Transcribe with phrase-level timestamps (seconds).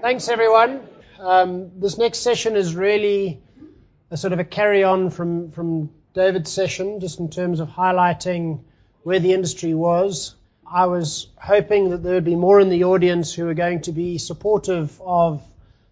[0.00, 0.82] Thanks, everyone.
[1.18, 3.42] Um, this next session is really
[4.12, 8.60] a sort of a carry on from, from David's session, just in terms of highlighting
[9.02, 10.36] where the industry was.
[10.70, 13.92] I was hoping that there would be more in the audience who are going to
[13.92, 15.42] be supportive of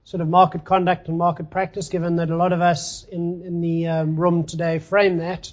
[0.04, 3.60] sort of market conduct and market practice, given that a lot of us in, in
[3.60, 5.52] the um, room today frame that.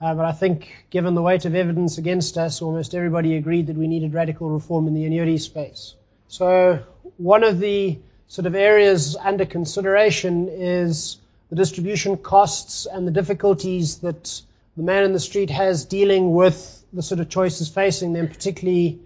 [0.00, 3.76] Uh, but I think, given the weight of evidence against us, almost everybody agreed that
[3.76, 5.94] we needed radical reform in the annuity space.
[6.26, 6.82] So,
[7.16, 7.98] one of the
[8.28, 11.18] sort of areas under consideration is
[11.50, 14.40] the distribution costs and the difficulties that
[14.76, 18.98] the man in the street has dealing with the sort of choices facing them, particularly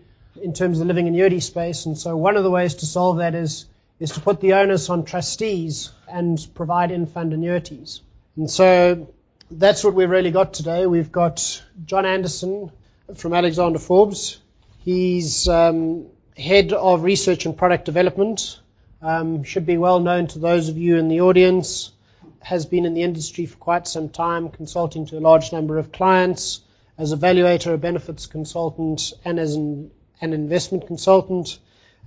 [0.42, 1.87] in terms of living annuity space.
[1.87, 3.66] And so, one of the ways to solve that is
[3.98, 8.02] is to put the onus on trustees and provide in-fund annuities.
[8.37, 9.09] And so
[9.51, 10.87] that's what we've really got today.
[10.87, 12.70] We've got John Anderson
[13.15, 14.38] from Alexander Forbes.
[14.80, 18.60] He's um, head of research and product development.
[19.02, 21.92] Um, should be well known to those of you in the audience.
[22.40, 25.93] Has been in the industry for quite some time, consulting to a large number of
[25.93, 26.60] clients
[26.98, 31.59] as a valuator, a benefits consultant, and as an, an investment consultant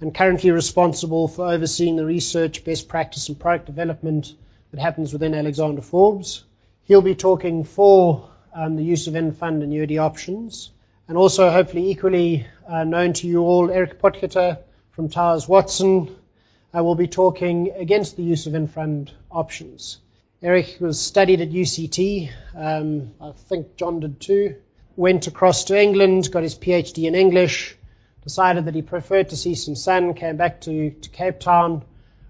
[0.02, 4.34] and currently responsible for overseeing the research, best practice, and product development
[4.72, 6.46] that happens within Alexander Forbes.
[6.84, 10.72] He'll be talking for um, the use of in fund annuity options,
[11.10, 14.60] and also hopefully equally uh, known to you all, Erich Potgieter
[14.92, 16.16] from Towers Watson
[16.78, 19.98] uh, will be talking against the use of in-fund options.
[20.44, 22.30] Erich was studied at UCT.
[22.56, 24.56] Um, I think John did too.
[24.98, 27.76] Went across to England, got his PhD in English,
[28.24, 31.84] decided that he preferred to see some sun, came back to, to Cape Town,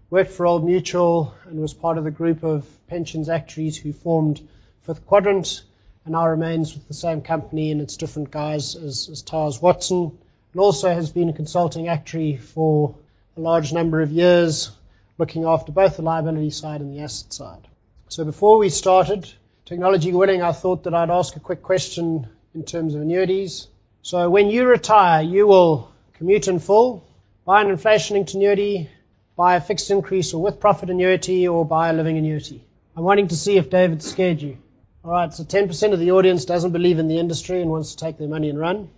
[0.09, 4.39] worked for Old Mutual, and was part of the group of pensions actuaries who formed
[4.83, 5.63] Fifth Quadrant,
[6.05, 10.17] and now remains with the same company in its different guise as, as Towers Watson,
[10.53, 12.95] and also has been a consulting actuary for
[13.37, 14.71] a large number of years,
[15.17, 17.67] looking after both the liability side and the asset side.
[18.07, 19.31] So before we started,
[19.65, 23.67] technology willing, I thought that I'd ask a quick question in terms of annuities.
[24.01, 27.05] So when you retire, you will commute in full,
[27.45, 28.89] buy an inflation linked annuity,
[29.35, 32.63] buy a fixed increase or with profit annuity, or buy a living annuity.
[32.95, 34.57] I'm wanting to see if David scared you.
[35.01, 37.97] All right, so 10% of the audience doesn't believe in the industry and wants to
[37.97, 38.89] take their money and run.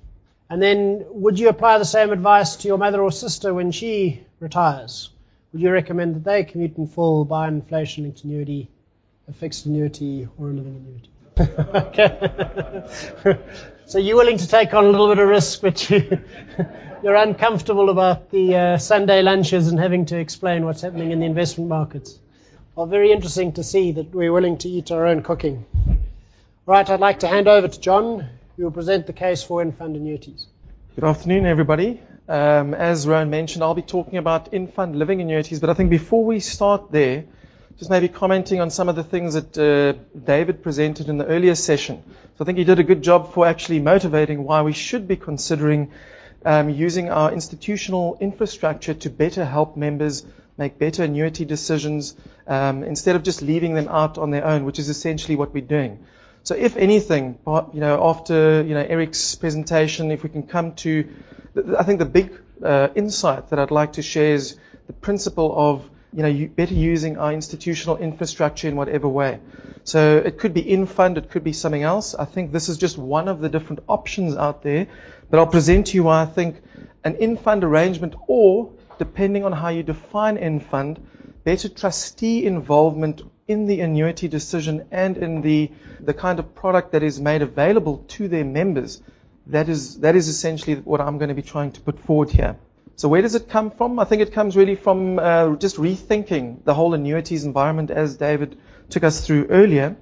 [0.49, 4.23] And then, would you apply the same advice to your mother or sister when she
[4.39, 5.11] retires?
[5.53, 8.67] Would you recommend that they commute in full, buy an inflation linked annuity,
[9.29, 11.09] a fixed annuity, or a living annuity?
[11.75, 13.37] okay.
[13.85, 16.19] so you're willing to take on a little bit of risk, but you,
[17.03, 21.27] you're uncomfortable about the uh, Sunday lunches and having to explain what's happening in the
[21.27, 22.17] investment markets.
[22.85, 25.65] Very interesting to see that we're willing to eat our own cooking.
[26.65, 29.95] Right, I'd like to hand over to John, who will present the case for in-fund
[29.95, 30.47] annuities.
[30.95, 32.01] Good afternoon, everybody.
[32.27, 36.25] Um, as Rowan mentioned, I'll be talking about in-fund living annuities, but I think before
[36.25, 37.25] we start there,
[37.77, 41.55] just maybe commenting on some of the things that uh, David presented in the earlier
[41.55, 42.03] session.
[42.37, 45.17] So I think he did a good job for actually motivating why we should be
[45.17, 45.91] considering
[46.45, 50.25] um, using our institutional infrastructure to better help members
[50.61, 52.15] make better annuity decisions
[52.47, 55.71] um, instead of just leaving them out on their own, which is essentially what we're
[55.77, 55.93] doing.
[56.43, 60.91] So if anything, you know, after you know Erich's presentation, if we can come to,
[61.77, 62.27] I think the big
[62.63, 64.57] uh, insight that I'd like to share is
[64.87, 69.39] the principle of you know, better using our institutional infrastructure in whatever way.
[69.83, 72.13] So it could be in fund, it could be something else.
[72.15, 74.87] I think this is just one of the different options out there.
[75.29, 76.61] But I'll present to you why I think
[77.03, 80.99] an in fund arrangement or, depending on how you define in fund,
[81.43, 87.01] better trustee involvement in the annuity decision and in the, the kind of product that
[87.01, 89.01] is made available to their members.
[89.47, 92.57] That is, that is essentially what I'm going to be trying to put forward here.
[92.95, 93.97] So where does it come from?
[93.97, 98.55] I think it comes really from uh, just rethinking the whole annuities environment as David
[98.91, 99.97] took us through earlier.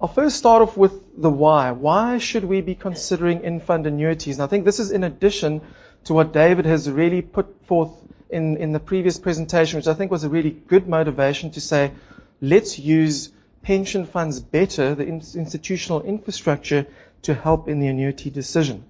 [0.00, 1.72] I'll first start off with the why.
[1.72, 4.36] Why should we be considering in-fund annuities?
[4.38, 5.60] And I think this is in addition
[6.04, 7.90] to what David has really put forth
[8.30, 11.92] in, in the previous presentation, which I think was a really good motivation to say,
[12.40, 13.30] let's use
[13.62, 16.86] pension funds better, the institutional infrastructure,
[17.22, 18.84] to help in the annuity decision.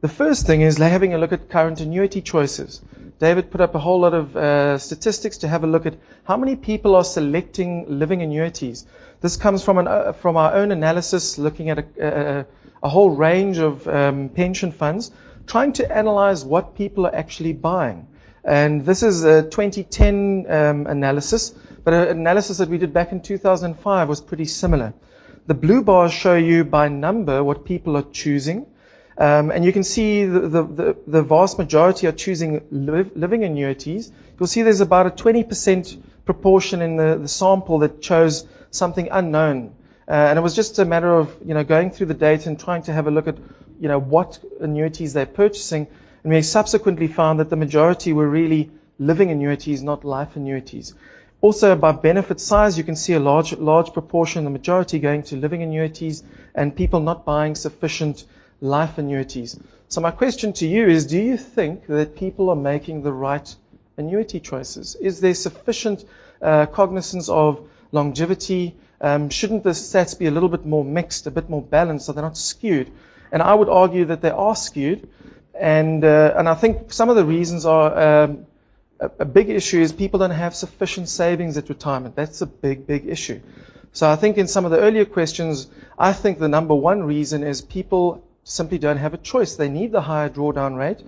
[0.00, 2.82] The first thing is having a look at current annuity choices.
[3.18, 5.94] David put up a whole lot of uh, statistics to have a look at
[6.24, 8.84] how many people are selecting living annuities.
[9.22, 12.46] This comes from, an, uh, from our own analysis, looking at a, a,
[12.82, 15.10] a whole range of um, pension funds,
[15.46, 18.06] trying to analyze what people are actually buying.
[18.46, 21.50] And this is a 2010 um, analysis,
[21.84, 24.94] but an analysis that we did back in 2005 was pretty similar.
[25.46, 28.66] The blue bars show you by number what people are choosing
[29.18, 34.12] Um, and you can see the, the, the, vast majority are choosing live, living annuities.
[34.38, 39.74] You'll see there's about a 20% proportion in the, the sample that chose something unknown.
[40.06, 42.60] Uh, and it was just a matter of, you know, going through the data and
[42.60, 43.38] trying to have a look at,
[43.80, 45.86] you know, what annuities they're purchasing.
[46.26, 48.68] And we subsequently found that the majority were really
[48.98, 50.92] living annuities, not life annuities.
[51.40, 55.36] Also, by benefit size, you can see a large, large proportion, the majority going to
[55.36, 58.24] living annuities and people not buying sufficient
[58.60, 59.56] life annuities.
[59.86, 63.54] So my question to you is, do you think that people are making the right
[63.96, 64.96] annuity choices?
[64.96, 66.04] Is there sufficient
[66.42, 67.60] uh, cognizance of
[67.92, 68.74] longevity?
[69.00, 72.12] Um, shouldn't the stats be a little bit more mixed, a bit more balanced, so
[72.12, 72.90] they're not skewed?
[73.30, 75.08] And I would argue that they are skewed.
[75.58, 78.46] And, uh, and I think some of the reasons are um,
[79.00, 82.14] a, a big issue is people don't have sufficient savings at retirement.
[82.14, 83.40] That's a big, big issue.
[83.92, 85.68] So I think in some of the earlier questions,
[85.98, 89.56] I think the number one reason is people simply don't have a choice.
[89.56, 91.02] They need the higher drawdown rate.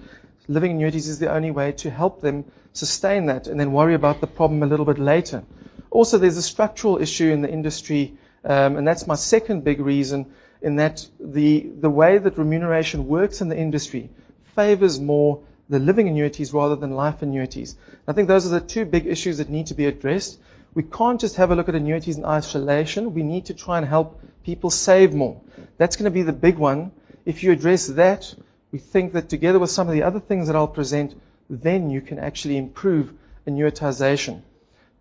[0.48, 4.22] Living annuities is the only way to help them sustain that and then worry about
[4.22, 5.44] the problem a little bit later.
[5.90, 10.26] Also, there's a structural issue in the industry, um, and that's my second big reason,
[10.62, 14.08] in that the, the way that remuneration works in the industry
[14.58, 17.76] favors more the living annuities rather than life annuities.
[18.08, 20.40] I think those are the two big issues that need to be addressed.
[20.74, 23.14] We can't just have a look at annuities in isolation.
[23.14, 25.40] We need to try and help people save more.
[25.76, 26.90] That's going to be the big one.
[27.24, 28.34] If you address that,
[28.72, 31.14] we think that together with some of the other things that I'll present,
[31.48, 33.12] then you can actually improve
[33.46, 34.42] annuitization.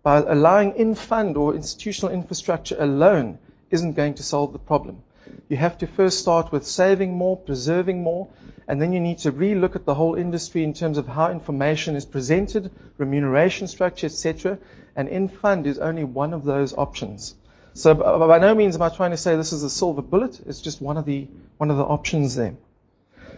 [0.04, 3.38] By allowing in fund or institutional infrastructure alone
[3.72, 5.02] isn't going to solve the problem.
[5.48, 8.28] You have to first start with saving more, preserving more,
[8.66, 11.96] and then you need to relook at the whole industry in terms of how information
[11.96, 14.58] is presented, remuneration structure, etc.
[14.94, 17.34] And in fund is only one of those options.
[17.72, 20.40] So by no means am I trying to say this is a silver bullet.
[20.46, 22.56] It's just one of the one of the options there.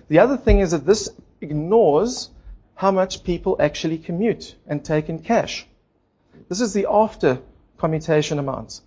[0.08, 1.10] The other thing is that this
[1.40, 2.30] ignores
[2.74, 5.66] how much people actually commute and take in cash.
[6.48, 7.40] This is the after
[7.76, 8.82] commutation amounts.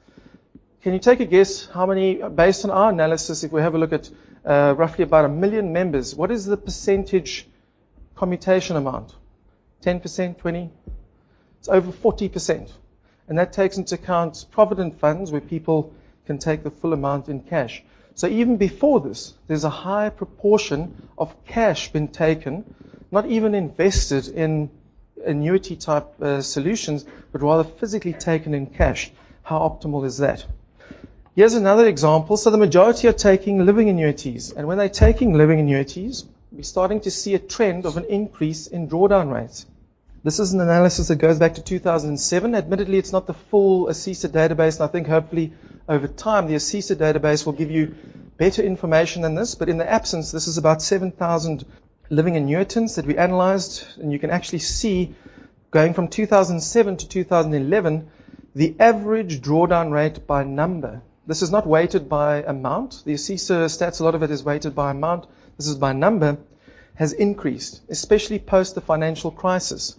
[0.83, 3.77] Can you take a guess how many, based on our analysis, if we have a
[3.77, 4.09] look at
[4.43, 7.47] uh, roughly about a million members, what is the percentage
[8.15, 9.15] commutation amount?
[9.85, 10.69] 10%, 20?
[11.59, 12.69] It's over 40%.
[13.29, 15.93] And that takes into account provident funds where people
[16.25, 17.81] can take the full amount in cash.
[18.15, 22.75] So even before this, there's a high proportion of cash being taken,
[23.09, 24.69] not even invested in
[25.25, 29.13] annuity type uh, solutions, but rather physically taken in cash.
[29.43, 30.45] How optimal is that?
[31.35, 32.37] Here's another example.
[32.37, 34.51] So the majority are taking living annuities.
[34.51, 38.67] And when they're taking living annuities, we're starting to see a trend of an increase
[38.67, 39.65] in drawdown rates.
[40.23, 42.53] This is an analysis that goes back to 2007.
[42.53, 45.53] Admittedly, it's not the full ASISA database, and I think hopefully
[45.89, 47.95] over time the ASISA database will give you
[48.37, 49.55] better information than this.
[49.55, 51.65] But in the absence, this is about 7,000
[52.11, 55.15] living annuitants that we analyzed, and you can actually see
[55.71, 58.07] going from 2007 to 2011
[58.53, 63.03] the average drawdown rate by number this is not weighted by amount.
[63.05, 65.27] The ASISA stats, a lot of it is weighted by amount.
[65.57, 66.37] This is by number,
[66.95, 69.95] has increased, especially post the financial crisis.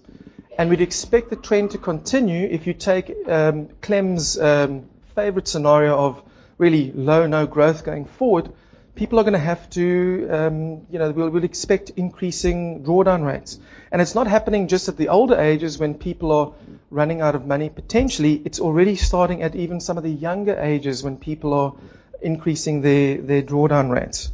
[0.59, 4.85] And we'd expect the trend to continue if you take um, Clem's um,
[5.15, 6.23] favorite scenario of
[6.59, 8.53] really low, no growth going forward.
[8.95, 13.59] People are going to have to, um, you know, we'll, we'll expect increasing drawdown rates.
[13.91, 16.53] And it's not happening just at the older ages when people are
[16.91, 17.71] running out of money.
[17.71, 21.75] Potentially, it's already starting at even some of the younger ages when people are
[22.23, 24.31] increasing their, their drawdown rates.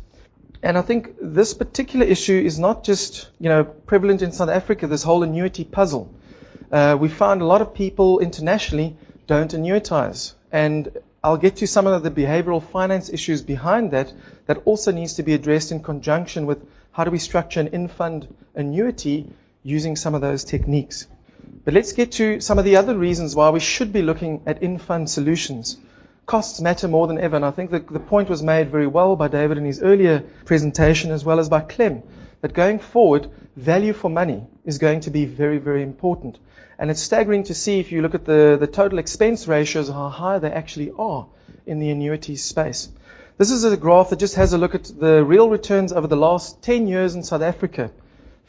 [0.62, 4.86] And I think this particular issue is not just, you know, prevalent in South Africa,
[4.86, 6.14] this whole annuity puzzle.
[6.70, 10.34] Uh, we found a lot of people internationally don't annuitize.
[10.52, 14.10] And I'll get to some of the behavioral finance issues behind that
[14.46, 18.26] that also needs to be addressed in conjunction with how do we structure an in-fund
[18.54, 19.26] annuity
[19.62, 21.06] using some of those techniques.
[21.64, 24.62] But let's get to some of the other reasons why we should be looking at
[24.62, 25.76] in-fund solutions.
[26.24, 29.14] Costs matter more than ever, and I think that the point was made very well
[29.14, 32.02] by David in his earlier presentation as well as by Clem,
[32.40, 36.38] that going forward, value for money is going to be very, very important.
[36.80, 40.08] And it's staggering to see if you look at the, the total expense ratios, how
[40.08, 41.28] high they actually are
[41.64, 42.88] in the annuities space.
[43.38, 46.16] This is a graph that just has a look at the real returns over the
[46.16, 47.92] last 10 years in South Africa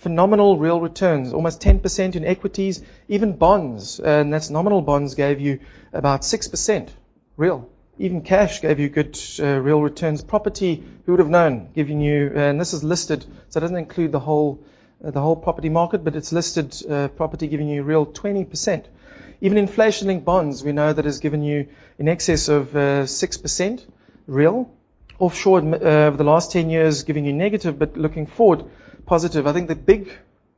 [0.02, 5.60] phenomenal real returns, almost 10% in equities, even bonds, and that's nominal bonds gave you
[5.94, 6.90] about 6%
[7.38, 7.70] real.
[8.00, 10.24] Even cash gave you good uh, real returns.
[10.24, 14.12] Property, who would have known, giving you, and this is listed, so it doesn't include
[14.12, 14.64] the whole,
[15.04, 18.86] the whole property market, but it's listed uh, property giving you a real 20%.
[19.42, 21.68] Even inflation-linked bonds, we know that has given you
[21.98, 23.84] in excess of 6% uh,
[24.28, 24.72] real
[25.18, 28.66] offshore uh, over the last 10 years giving you negative, but looking forward,
[29.06, 29.48] positive.
[29.48, 30.12] I think the big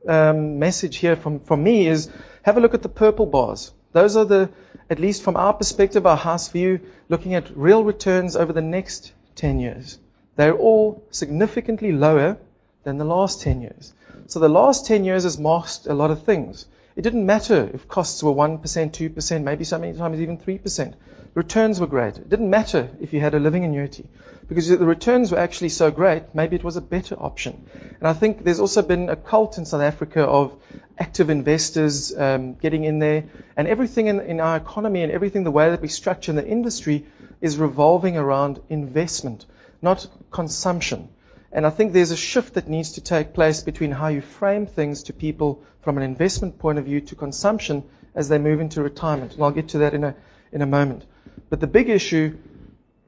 [0.06, 2.10] um, message here from, from me is
[2.42, 3.72] have a look at the purple bars.
[3.92, 4.50] Those are the,
[4.90, 9.12] at least from our perspective, our house view, looking at real returns over the next
[9.36, 9.98] 10 years.
[10.36, 12.38] They're all significantly lower
[12.84, 13.92] than the last 10 years.
[14.26, 16.66] So the last 10 years has masked a lot of things.
[16.96, 20.94] It didn't matter if costs were 1%, 2%, maybe sometimes even 3%.
[21.34, 22.16] Returns were great.
[22.18, 24.06] It didn't matter if you had a living annuity
[24.48, 27.66] because the returns were actually so great, maybe it was a better option.
[27.98, 30.54] And I think there's also been a cult in South Africa of
[30.98, 33.24] active investors um, getting in there,
[33.56, 36.46] and everything in, in our economy and everything the way that we structure in the
[36.46, 37.06] industry
[37.40, 39.46] is revolving around investment,
[39.82, 41.08] not consumption.
[41.54, 44.66] And I think there's a shift that needs to take place between how you frame
[44.66, 48.82] things to people from an investment point of view to consumption as they move into
[48.82, 49.34] retirement.
[49.34, 50.16] And I'll get to that in a,
[50.50, 51.06] in a moment.
[51.50, 52.36] But the big issue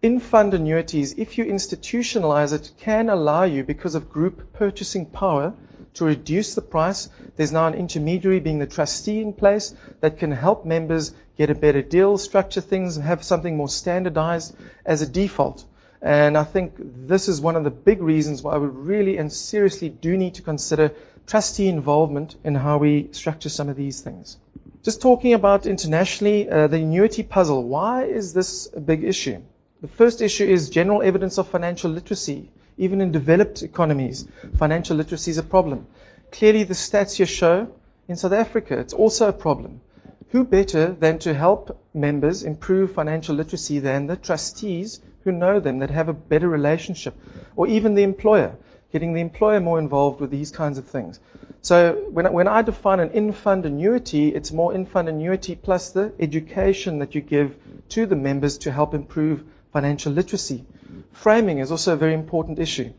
[0.00, 5.52] in fund annuities, if you institutionalize it, can allow you, because of group purchasing power,
[5.94, 7.08] to reduce the price.
[7.34, 11.54] There's now an intermediary being the trustee in place that can help members get a
[11.54, 15.64] better deal, structure things, and have something more standardized as a default.
[16.02, 19.88] And I think this is one of the big reasons why we really and seriously
[19.88, 20.92] do need to consider
[21.26, 24.36] trustee involvement in how we structure some of these things.
[24.82, 27.64] Just talking about internationally, uh, the annuity puzzle.
[27.64, 29.42] Why is this a big issue?
[29.80, 32.50] The first issue is general evidence of financial literacy.
[32.78, 35.86] Even in developed economies, financial literacy is a problem.
[36.30, 37.68] Clearly, the stats here show
[38.06, 39.80] in South Africa, it's also a problem.
[40.30, 45.80] Who better than to help members improve financial literacy than the trustees who know them,
[45.80, 47.14] that have a better relationship,
[47.56, 48.56] or even the employer,
[48.92, 51.18] getting the employer more involved with these kinds of things.
[51.62, 57.00] So when, when I define an in-fund annuity, it's more in-fund annuity plus the education
[57.00, 57.56] that you give
[57.88, 59.42] to the members to help improve
[59.72, 60.64] financial literacy.
[61.10, 62.92] Framing is also a very important issue.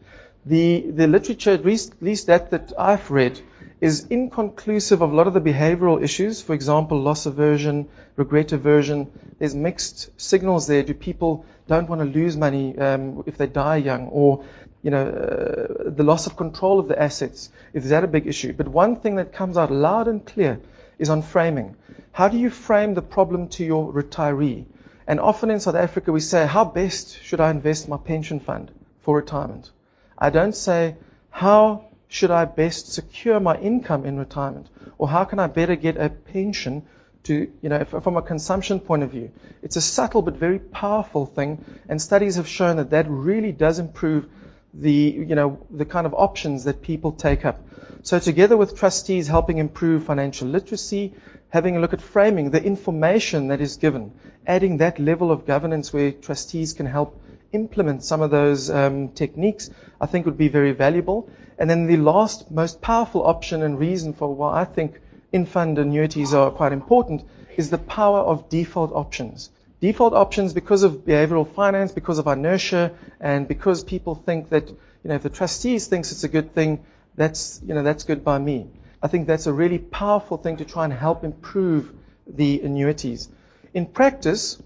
[0.47, 3.37] The, the literature, at least, at least that that I've read,
[3.81, 6.41] is inconclusive of a lot of the behavioral issues.
[6.41, 9.11] For example, loss aversion, regret aversion.
[9.39, 10.83] There's mixed signals there.
[10.83, 14.45] Do people don't want to lose money um, if they die young, or
[14.83, 17.49] you know, uh, the loss of control of the assets?
[17.73, 18.53] Is that a big issue?
[18.53, 20.61] But one thing that comes out loud and clear
[20.97, 21.75] is on framing.
[22.13, 24.63] How do you frame the problem to your retiree?
[25.07, 28.71] And often in South Africa, we say, how best should I invest my pension fund
[29.01, 29.71] for retirement?
[30.17, 30.95] I don't say,
[31.29, 34.67] how should I best secure my income in retirement?
[34.97, 36.83] Or how can I better get a pension
[37.23, 39.31] to, you know, from a consumption point of view?
[39.61, 43.79] It's a subtle but very powerful thing, and studies have shown that that really does
[43.79, 44.27] improve
[44.73, 47.59] the, you know, the kind of options that people take up.
[48.03, 51.13] So together with trustees helping improve financial literacy,
[51.49, 54.13] having a look at framing, the information that is given,
[54.45, 57.19] adding that level of governance where trustees can help
[57.51, 61.29] implement some of those um, techniques, I think would be very valuable.
[61.57, 64.99] And then the last most powerful option and reason for why I think
[65.31, 67.23] in-fund annuities are quite important
[67.55, 69.49] is the power of default options.
[69.79, 74.77] Default options because of behavioral finance, because of inertia, and because people think that, you
[75.03, 76.83] know, if the trustees thinks it's a good thing,
[77.15, 78.67] that's, you know, that's good by me.
[79.01, 81.91] I think that's a really powerful thing to try and help improve
[82.27, 83.29] the annuities.
[83.73, 84.61] In practice,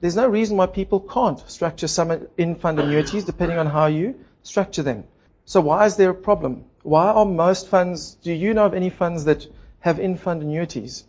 [0.00, 4.82] there's no reason why people can't structure some in-fund annuities depending on how you structure
[4.82, 5.04] them.
[5.44, 6.64] So why is there a problem?
[6.82, 9.46] Why are most funds, do you know of any funds that
[9.80, 11.04] have in-fund annuities?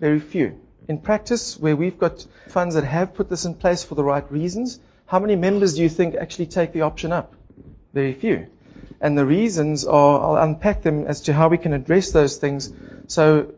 [0.00, 0.60] Very few.
[0.88, 4.30] In practice, where we've got funds that have put this in place for the right
[4.30, 7.34] reasons, how many members do you think actually take the option up?
[7.92, 8.46] Very few.
[9.00, 12.72] And the reasons are, I'll unpack them as to how we can address those things.
[13.06, 13.54] So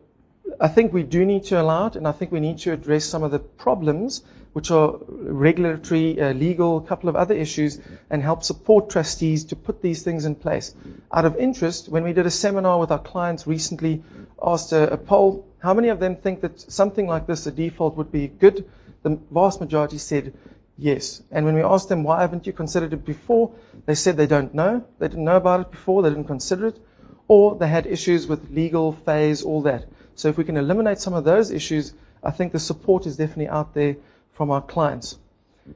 [0.59, 3.05] I think we do need to allow it, and I think we need to address
[3.05, 4.23] some of the problems
[4.57, 9.55] which are regulatory, uh, legal, a couple of other issues, and help support trustees to
[9.55, 10.73] put these things in place.
[11.13, 14.01] Out of interest, when we did a seminar with our clients recently,
[14.41, 17.97] asked a, a poll, how many of them think that something like this, a default,
[17.97, 18.67] would be good?
[19.03, 20.33] The vast majority said
[20.75, 21.21] yes.
[21.29, 23.51] And when we asked them, why haven't you considered it before?
[23.85, 24.83] They said they don't know.
[24.97, 26.01] They didn't know about it before.
[26.01, 26.79] They didn't consider it.
[27.27, 29.85] Or they had issues with legal FAIS, all that.
[30.15, 33.49] So if we can eliminate some of those issues, I think the support is definitely
[33.49, 33.97] out there
[34.37, 35.17] from our clients.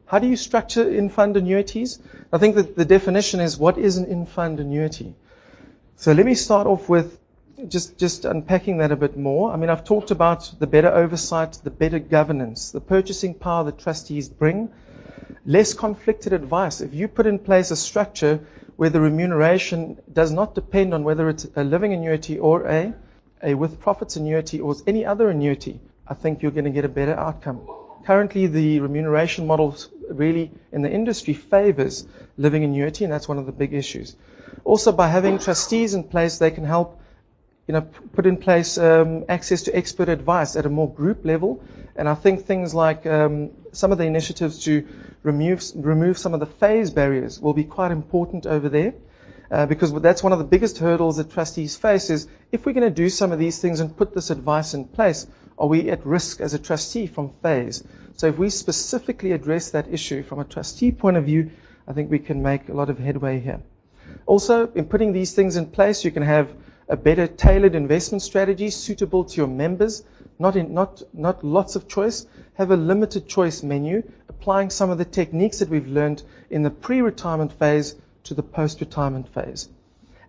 [0.05, 1.97] How do you structure in-fund annuities?
[2.31, 5.15] I think that the definition is what is an in-fund annuity?
[5.95, 7.19] So let me start off with
[7.67, 9.51] just, just unpacking that a bit more.
[9.51, 13.79] I mean, I've talked about the better oversight, the better governance, the purchasing power that
[13.79, 14.69] trustees bring,
[15.43, 16.81] less conflicted advice.
[16.81, 18.39] If you put in place a structure
[18.75, 22.93] where the remuneration does not depend on whether it's a living annuity or a,
[23.41, 26.89] a with profits annuity or any other annuity, I think you're going to get a
[26.89, 27.61] better outcome.
[28.11, 29.73] Currently, the remuneration model
[30.09, 32.05] really in the industry favors
[32.37, 34.17] living annuity, and that's one of the big issues.
[34.65, 36.99] Also, by having trustees in place, they can help
[37.67, 41.63] you know, put in place um, access to expert advice at a more group level.
[41.95, 44.85] And I think things like um, some of the initiatives to
[45.23, 48.93] remove, remove some of the FAIS barriers will be quite important over there.
[49.51, 52.87] Uh, because that's one of the biggest hurdles that trustees face is if we're going
[52.87, 55.27] to do some of these things and put this advice in place,
[55.59, 57.83] are we at risk as a trustee from FAIS?
[58.15, 61.51] So if we specifically address that issue from a trustee point of view,
[61.85, 63.59] I think we can make a lot of headway here.
[64.25, 66.53] Also, in putting these things in place, you can have
[66.87, 70.03] a better tailored investment strategy suitable to your members,
[70.39, 72.25] not, in, not, not lots of choice.
[72.53, 76.69] Have a limited choice menu, applying some of the techniques that we've learned in the
[76.69, 79.69] pre-retirement phase to the post-retirement phase.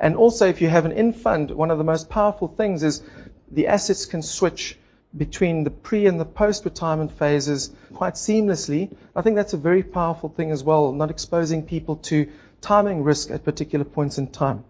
[0.00, 3.02] And also, if you have an in fund, one of the most powerful things is
[3.50, 4.76] the assets can switch
[5.16, 8.94] between the pre and the post retirement phases quite seamlessly.
[9.14, 12.28] I think that's a very powerful thing as well, not exposing people to
[12.60, 14.64] timing risk at particular points in time.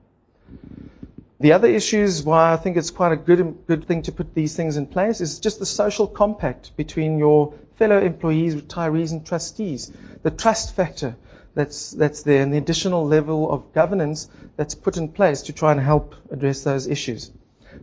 [1.41, 4.55] The other issues why I think it's quite a good, good thing to put these
[4.55, 9.91] things in place is just the social compact between your fellow employees, retirees, and trustees.
[10.23, 11.17] The trust factor
[11.55, 15.73] that's, that's there and the additional level of governance that's put in place to try
[15.73, 17.31] and help address those issues.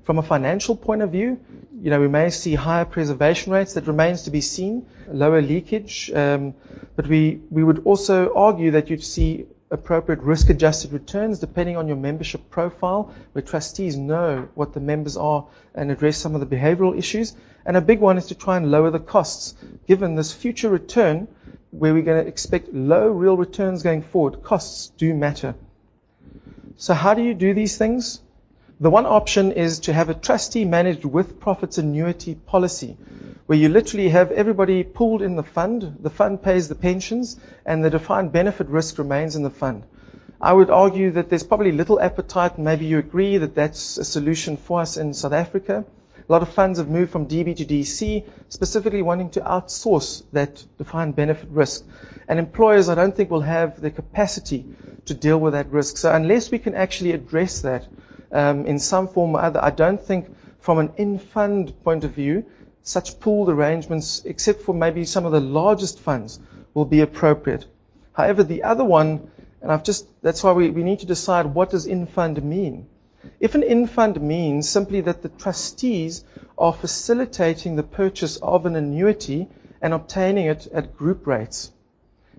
[0.04, 1.40] From a financial point of view,
[1.82, 3.74] you know, we may see higher preservation rates.
[3.74, 6.12] That remains to be seen, lower leakage.
[6.12, 6.54] Um,
[6.96, 11.98] but we, we would also argue that you'd see appropriate risk-adjusted returns depending on your
[11.98, 15.46] membership profile, where trustees know what the members are
[15.76, 17.36] and address some of the behavioral issues.
[17.66, 19.56] And a big one is to try and lower the costs.
[19.88, 21.28] Given this future return,
[21.72, 25.56] where we're going to expect low real returns going forward, costs do matter.
[26.78, 28.22] So how do you do these things?
[28.80, 32.98] The one option is to have a trustee managed with profits annuity policy,
[33.46, 37.84] where you literally have everybody pooled in the fund, the fund pays the pensions, and
[37.84, 39.84] the defined benefit risk remains in the fund.
[40.40, 44.56] I would argue that there's probably little appetite, maybe you agree that that's a solution
[44.56, 45.84] for us in South Africa.
[46.30, 50.64] A lot of funds have moved from DB to DC, specifically wanting to outsource that
[50.78, 51.84] defined benefit risk.
[52.28, 54.64] And employers, I don't think, will have the capacity
[55.06, 55.98] to deal with that risk.
[55.98, 57.88] So unless we can actually address that
[58.32, 60.28] um, in some form or other, I don't think,
[60.60, 62.46] from an in-fund point of view,
[62.84, 66.40] such pooled arrangements, except for maybe some of the largest funds,
[66.76, 67.66] will be appropriate.
[68.14, 69.32] However, the other one,
[69.64, 72.86] and I've just, that's why we, we need to decide what does in-fund mean.
[73.40, 76.24] If an in-fund means simply that the trustees
[76.58, 79.48] are facilitating the purchase of an annuity
[79.82, 81.72] and obtaining it at group rates,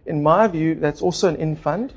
[0.07, 1.93] in my view, that's also an in-fund.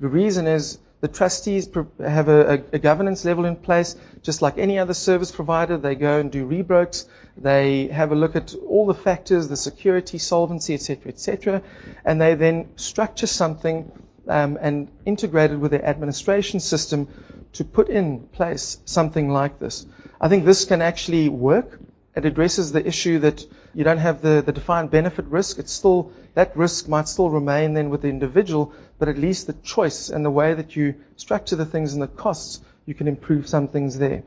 [0.00, 1.68] The reason is the trustees
[2.00, 5.76] have a, a, governance level in place, just like any other service provider.
[5.76, 7.06] They go and do rebrokes.
[7.36, 11.62] They have a look at all the factors, the security, solvency, etc., etc.,
[12.04, 13.92] and they then structure something
[14.28, 17.08] um, and integrated with their administration system
[17.52, 19.86] to put in place something like this.
[20.20, 21.78] I think this can actually work.
[22.14, 25.58] It addresses the issue that you don't have the, the defined benefit risk.
[25.58, 29.52] It's still, that risk might still remain then with the individual, but at least the
[29.52, 33.46] choice and the way that you structure the things and the costs, you can improve
[33.46, 34.22] some things there.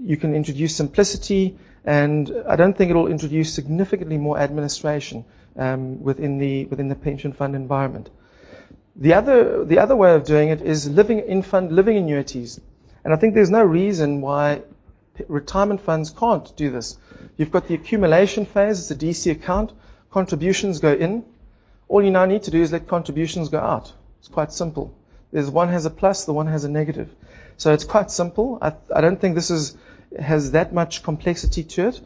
[0.00, 5.24] You can introduce simplicity, and I don't think it will introduce significantly more administration
[5.56, 8.10] um, within the within the pension fund environment.
[8.96, 12.60] The other, the other way of doing it is living in fund living annuities.
[13.04, 14.62] And I think there's no reason why
[15.26, 16.96] retirement funds can't do this.
[17.36, 19.72] You've got the accumulation phase, it's a DC account,
[20.12, 21.24] contributions go in.
[21.88, 23.92] All you now need to do is let contributions go out.
[24.20, 24.94] It's quite simple.
[25.32, 27.12] There's one has a plus, the one has a negative.
[27.56, 28.58] So it's quite simple.
[28.62, 29.76] I, I don't think this is,
[30.18, 32.00] has that much complexity to it.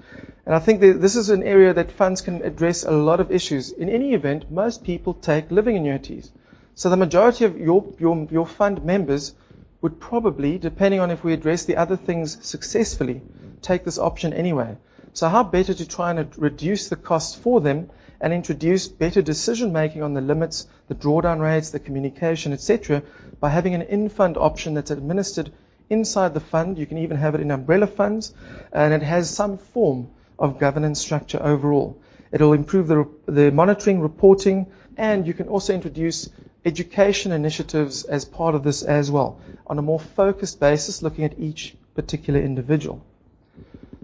[0.47, 3.71] And I think this is an area that funds can address a lot of issues.
[3.73, 6.33] In any event, most people take living annuities.
[6.79, 9.35] So the majority of your, your, your fund members
[9.81, 13.21] would probably, depending on if we address the other things successfully,
[13.63, 14.77] take this option anyway.
[15.13, 19.73] So how better to try and reduce the cost for them and introduce better decision
[19.73, 23.03] making on the limits, the drawdown rates, the communication, etc.,
[23.41, 25.51] by having an in-fund option that's administered
[25.91, 26.79] inside the fund.
[26.79, 28.33] You can even have it in umbrella funds,
[28.73, 31.99] and it has some form of governance structure overall.
[32.31, 36.29] It'll improve the, the monitoring, reporting, and you can also introduce
[36.65, 41.39] education initiatives as part of this as well, on a more focused basis, looking at
[41.39, 43.03] each particular individual.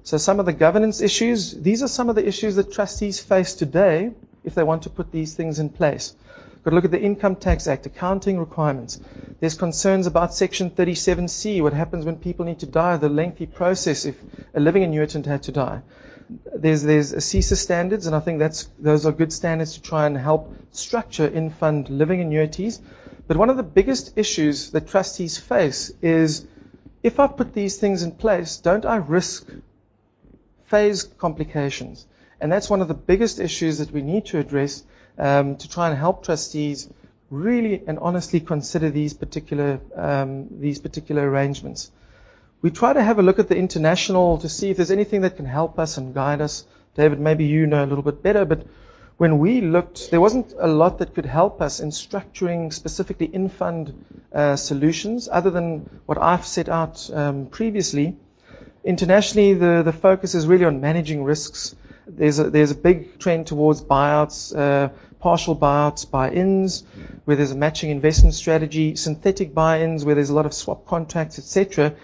[0.03, 3.55] So some of the governance issues, these are some of the issues that trustees face
[3.55, 4.12] today
[4.45, 6.14] if they want to put these things in place.
[6.62, 9.01] Got to look at the Income Tax Act, accounting requirements.
[9.40, 14.07] There's concerns about Section 37C, what happens when people need to die, the lengthy process
[14.07, 14.17] if
[14.55, 15.83] a living annuitant had to die.
[16.55, 20.17] There's there's ASISA standards, and I think that's those are good standards to try and
[20.17, 22.81] help structure in fund living annuities.
[23.27, 26.47] But one of the biggest issues that trustees face is
[27.03, 29.49] if I put these things in place, don't I risk
[30.65, 32.07] FAIS complications?
[32.41, 34.83] And that's one of the biggest issues that we need to address
[35.19, 36.89] um, to try and help trustees
[37.31, 41.91] really and honestly consider these particular um, these particular arrangements.
[42.64, 45.37] We try to have a look at the international to see if there's anything that
[45.37, 46.64] can help us and guide us.
[46.94, 48.66] David, maybe you know a little bit better, but
[49.18, 53.50] when we looked, there wasn't a lot that could help us in structuring specifically in
[53.50, 53.92] fund
[54.33, 58.16] uh, solutions other than what I've set out um, previously.
[58.83, 61.77] Internationally, the, the focus is really on managing risks.
[62.07, 64.88] There's a, there's a big trend towards buyouts, uh,
[65.20, 66.85] partial buyouts, buy-ins,
[67.27, 71.38] where there's a matching investment strategy, synthetic buy-ins, where there's a lot of swap contracts,
[71.38, 71.94] etc.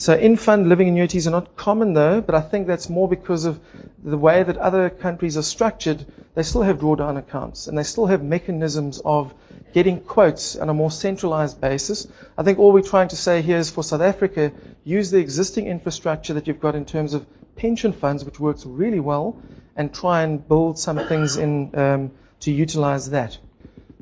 [0.00, 3.58] So in-fund living annuities are not common though, but I think that's more because of
[4.04, 6.06] the way that other countries are structured.
[6.36, 9.34] They still have drawdown accounts and they still have mechanisms of
[9.74, 12.06] getting quotes on a more centralized basis.
[12.38, 14.52] I think all we're trying to say here is for South Africa,
[14.84, 19.00] use the existing infrastructure that you've got in terms of pension funds, which works really
[19.00, 19.36] well,
[19.74, 23.36] and try and build some things in um, to utilize that.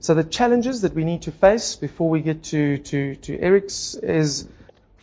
[0.01, 3.95] So the challenges that we need to face before we get to, to, to Erich's
[3.95, 4.47] is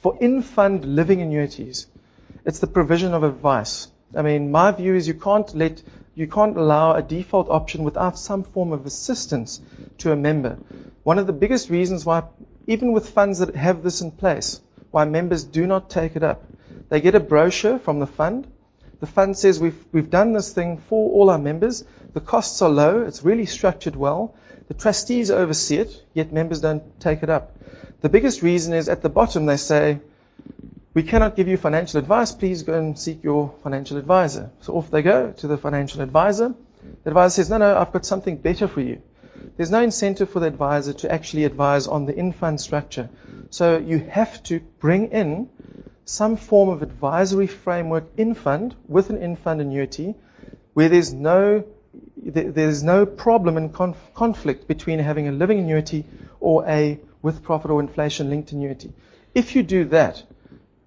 [0.04, 1.88] for in-fund living annuities,
[2.46, 3.88] it's the provision of advice.
[4.14, 5.82] I mean, my view is you can't let
[6.14, 9.62] you can't allow a default option without some form of assistance
[10.00, 10.58] to a member.
[11.04, 12.24] One of the biggest reasons why,
[12.68, 14.60] even with funds that have this in place,
[14.92, 16.44] why members do not take it up.
[16.90, 18.46] They get a brochure from the fund.
[19.00, 21.84] The fund says we've, we've done this thing for all our members.
[22.14, 23.04] The costs are low.
[23.04, 24.36] It's really structured well.
[24.68, 27.58] The trustees oversee it, yet members don't take it up.
[28.04, 30.02] The biggest reason is at the bottom they say,
[30.94, 32.34] we cannot give you financial advice.
[32.34, 34.52] Please go and seek your financial advisor.
[34.60, 36.54] So off they go to the financial advisor.
[37.06, 39.02] The advisor says, no, no, I've got something better for you.
[39.56, 43.10] There's no incentive for the advisor to actually advise on the in-fund structure.
[43.52, 45.48] So you have to bring in
[46.04, 50.16] some form of advisory framework in-fund with an in-fund annuity
[50.74, 51.64] where there's no
[52.18, 56.04] there's no problem and conf- conflict between having a living annuity
[56.42, 58.94] or a with profit or inflation linked annuity.
[59.34, 60.22] If you do that,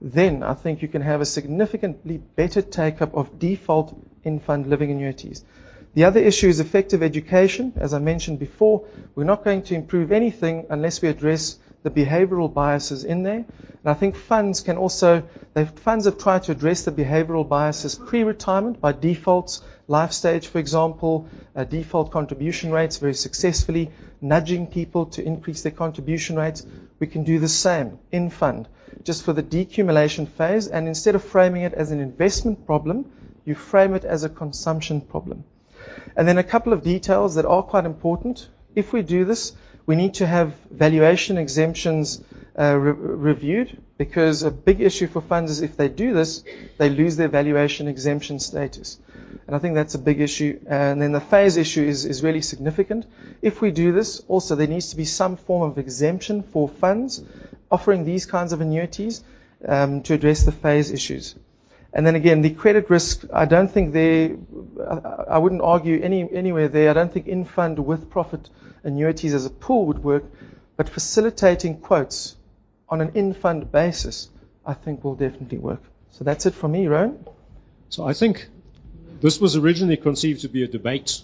[0.00, 4.68] then I think you can have a significantly better take up of default in fund
[4.68, 5.44] living annuities.
[5.94, 7.72] The other issue is effective education.
[7.76, 12.52] As I mentioned before, we're not going to improve anything unless we address the behavioral
[12.52, 13.44] biases in there.
[13.46, 15.22] And I think funds can also,
[15.76, 21.28] funds have tried to address the behavioral biases pre-retirement by defaults, life stage, for example,
[21.54, 26.66] uh, default contribution rates very successfully, nudging people to increase their contribution rates.
[26.98, 28.68] We can do the same in fund,
[29.04, 30.68] just for the decumulation phase.
[30.68, 33.10] And instead of framing it as an investment problem,
[33.44, 35.44] you frame it as a consumption problem.
[36.16, 38.48] And then a couple of details that are quite important.
[38.74, 39.52] If we do this,
[39.86, 42.22] we need to have valuation exemptions
[42.58, 46.42] uh, re- reviewed because a big issue for funds is if they do this,
[46.78, 48.98] they lose their valuation exemption status.
[49.46, 50.58] And I think that's a big issue.
[50.66, 53.06] And then the FAIS issue is, is really significant.
[53.42, 57.22] If we do this, also there needs to be some form of exemption for funds
[57.70, 59.22] offering these kinds of annuities
[59.66, 61.34] um, to address the FAIS issues.
[61.92, 64.36] And then again, the credit risk, I don't think there,
[65.28, 66.90] I wouldn't argue any, anywhere there.
[66.90, 68.50] I don't think in fund with profit
[68.84, 70.24] annuities as a pool would work,
[70.76, 72.36] but facilitating quotes
[72.88, 74.28] on an in fund basis,
[74.64, 75.82] I think will definitely work.
[76.10, 77.26] So that's it from me, Rowan.
[77.88, 78.48] So I think
[79.20, 81.22] this was originally conceived to be a debate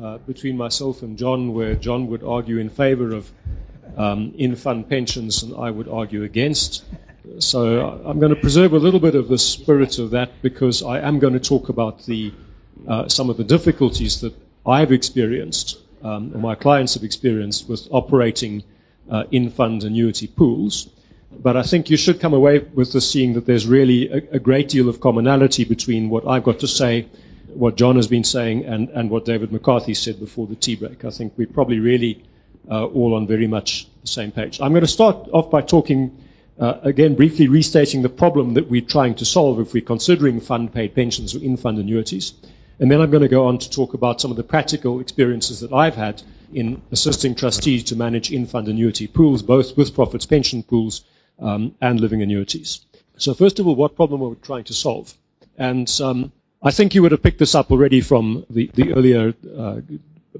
[0.00, 3.30] uh, between myself and John, where John would argue in favor of
[3.96, 6.84] um, in fund pensions and I would argue against.
[7.38, 11.00] So I'm going to preserve a little bit of the spirit of that because I
[11.00, 12.32] am going to talk about the,
[12.86, 14.34] uh, some of the difficulties that
[14.66, 18.64] I've experienced, um, or my clients have experienced, with operating
[19.10, 20.88] uh, in fund annuity pools.
[21.32, 24.38] But I think you should come away with this seeing that there's really a, a
[24.38, 27.06] great deal of commonality between what I've got to say
[27.54, 31.04] what John has been saying and, and what David McCarthy said before the tea break.
[31.04, 32.24] I think we're probably really
[32.70, 34.60] uh, all on very much the same page.
[34.60, 36.16] I'm going to start off by talking,
[36.58, 40.72] uh, again, briefly restating the problem that we're trying to solve if we're considering fund
[40.72, 42.34] paid pensions or in fund annuities.
[42.78, 45.60] And then I'm going to go on to talk about some of the practical experiences
[45.60, 50.26] that I've had in assisting trustees to manage in fund annuity pools, both with profits
[50.26, 51.04] pension pools
[51.38, 52.84] um, and living annuities.
[53.16, 55.12] So, first of all, what problem are we trying to solve?
[55.58, 56.32] And um,
[56.62, 59.80] I think you would have picked this up already from the, the earlier uh,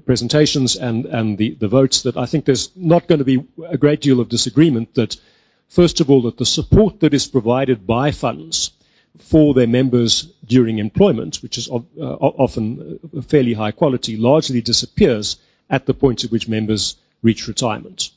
[0.05, 3.77] presentations and, and the, the votes that I think there's not going to be a
[3.77, 5.17] great deal of disagreement that,
[5.67, 8.71] first of all, that the support that is provided by funds
[9.17, 15.37] for their members during employment, which is uh, often fairly high quality, largely disappears
[15.71, 18.11] at the point at which members reach retirement.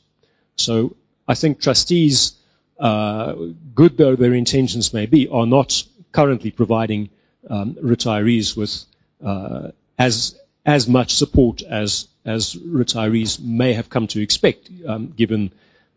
[0.57, 0.95] So
[1.27, 2.33] I think trustees,
[2.79, 3.33] uh,
[3.73, 7.09] good though their intentions may be, are not currently providing
[7.49, 8.85] um, retirees with
[9.23, 15.51] uh, as as much support as as retirees may have come to expect, um, given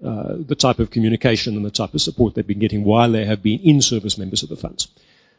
[0.05, 3.25] uh, the type of communication and the type of support they've been getting while they
[3.25, 4.89] have been in service members of the funds.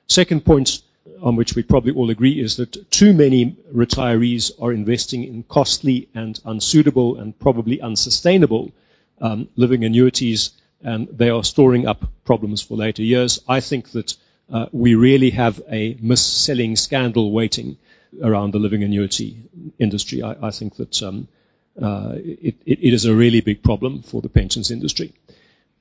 [0.07, 0.81] Second point
[1.21, 6.07] on which we probably all agree is that too many retirees are investing in costly
[6.13, 8.71] and unsuitable and probably unsustainable
[9.21, 13.39] um, living annuities, and they are storing up problems for later years.
[13.47, 14.15] I think that
[14.51, 17.77] uh, we really have a mis-selling scandal waiting
[18.23, 19.37] around the living annuity
[19.77, 20.23] industry.
[20.23, 21.27] I, I think that um,
[21.81, 25.13] uh, it, it is a really big problem for the pensions industry.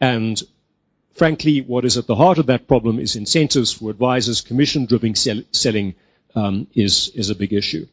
[0.01, 0.41] And
[1.15, 4.41] frankly, what is at the heart of that problem is incentives for advisors.
[4.43, 5.95] Commission-driven sell- selling
[6.35, 7.87] um, is, is a big issue.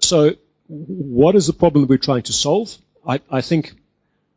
[0.00, 0.34] So
[0.68, 2.76] what is the problem we're trying to solve?
[3.06, 3.74] I, I think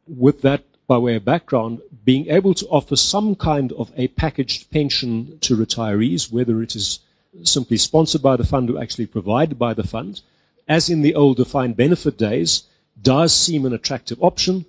[0.08, 4.70] with that by way of background, being able to offer some kind of a packaged
[4.72, 7.00] pension to retirees, whether it is
[7.44, 10.22] simply sponsored by the fund or actually provided by the fund,
[10.68, 12.64] as in the old defined benefit days,
[13.02, 14.66] does seem an attractive option.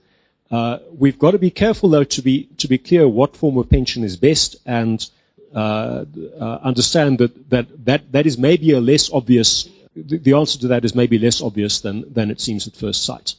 [0.50, 3.68] Uh, we've got to be careful, though, to be to be clear what form of
[3.68, 5.08] pension is best, and
[5.54, 6.04] uh,
[6.40, 9.68] uh, understand that, that that that is maybe a less obvious.
[9.96, 13.34] The, answer to that is maybe less obvious than than it seems at first sight.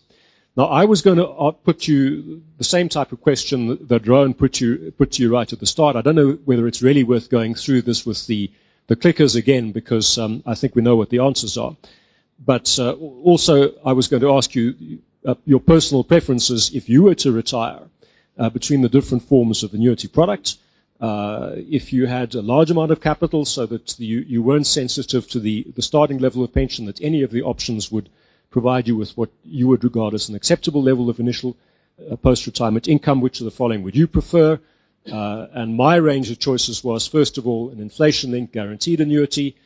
[0.57, 4.33] Now, I was going to uh, put you the same type of question that Rowan
[4.33, 5.97] put you put to you right at the start.
[5.97, 8.51] I don't know whether it's really worth going through this with the
[8.87, 11.75] the clickers again because um, I think we know what the answers are.
[12.39, 17.03] But uh, also, I was going to ask you uh, your personal preferences if you
[17.03, 17.81] were to retire
[18.37, 20.57] uh, between the different forms of annuity product.
[21.01, 25.27] Uh, if you had a large amount of capital so that you, you weren't sensitive
[25.29, 28.09] to the, the starting level of pension, that any of the options would
[28.55, 31.57] provide you with what you would regard as an acceptable level of initial
[32.09, 34.57] uh, post-retirement income, which of the following would you prefer?
[35.11, 39.57] Uh, and my range of choices was, first of all, an inflation-linked guaranteed annuity.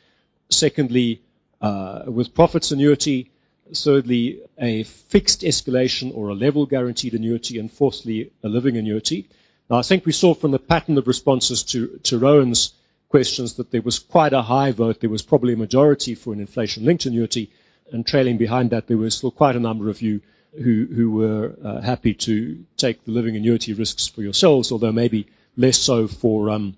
[0.49, 1.21] Secondly,
[1.61, 3.29] uh, with profits annuity.
[3.71, 4.81] Thirdly, a
[5.13, 7.59] fixed escalation or a level guaranteed annuity.
[7.59, 9.29] And fourthly, a living annuity.
[9.69, 12.73] Now, I think we saw from the pattern of responses to, to Rowan's
[13.09, 14.99] questions that there was quite a high vote.
[14.99, 17.51] There was probably a majority for an inflation linked annuity.
[17.91, 20.21] And trailing behind that, there were still quite a number of you
[20.55, 25.27] who, who were uh, happy to take the living annuity risks for yourselves, although maybe
[25.57, 26.75] less so for um,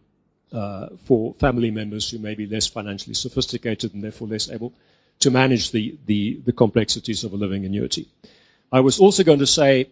[0.51, 4.73] uh, for family members who may be less financially sophisticated and therefore less able
[5.19, 8.07] to manage the, the, the complexities of a living annuity.
[8.71, 9.87] I was also going to say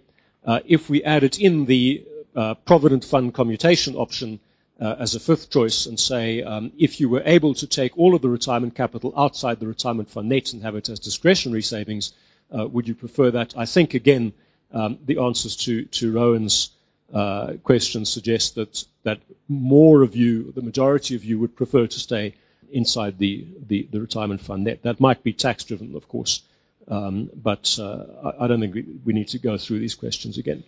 [0.45, 2.03] uh, if we added in the
[2.35, 4.39] uh, provident fund commutation option
[4.79, 8.15] uh, as a fifth choice and say um, if you were able to take all
[8.15, 12.13] of the retirement capital outside the retirement fund net and have it as discretionary savings,
[12.57, 13.53] uh, would you prefer that?
[13.57, 14.33] I think, again,
[14.71, 16.71] um, the answers to, to Rowan's
[17.13, 21.99] uh, questions suggest that, that more of you, the majority of you, would prefer to
[21.99, 22.35] stay
[22.71, 24.83] inside the, the, the retirement fund net.
[24.83, 26.41] That might be tax driven, of course,
[26.87, 30.37] um, but uh, I, I, don't think we, we, need to go through these questions
[30.37, 30.63] again.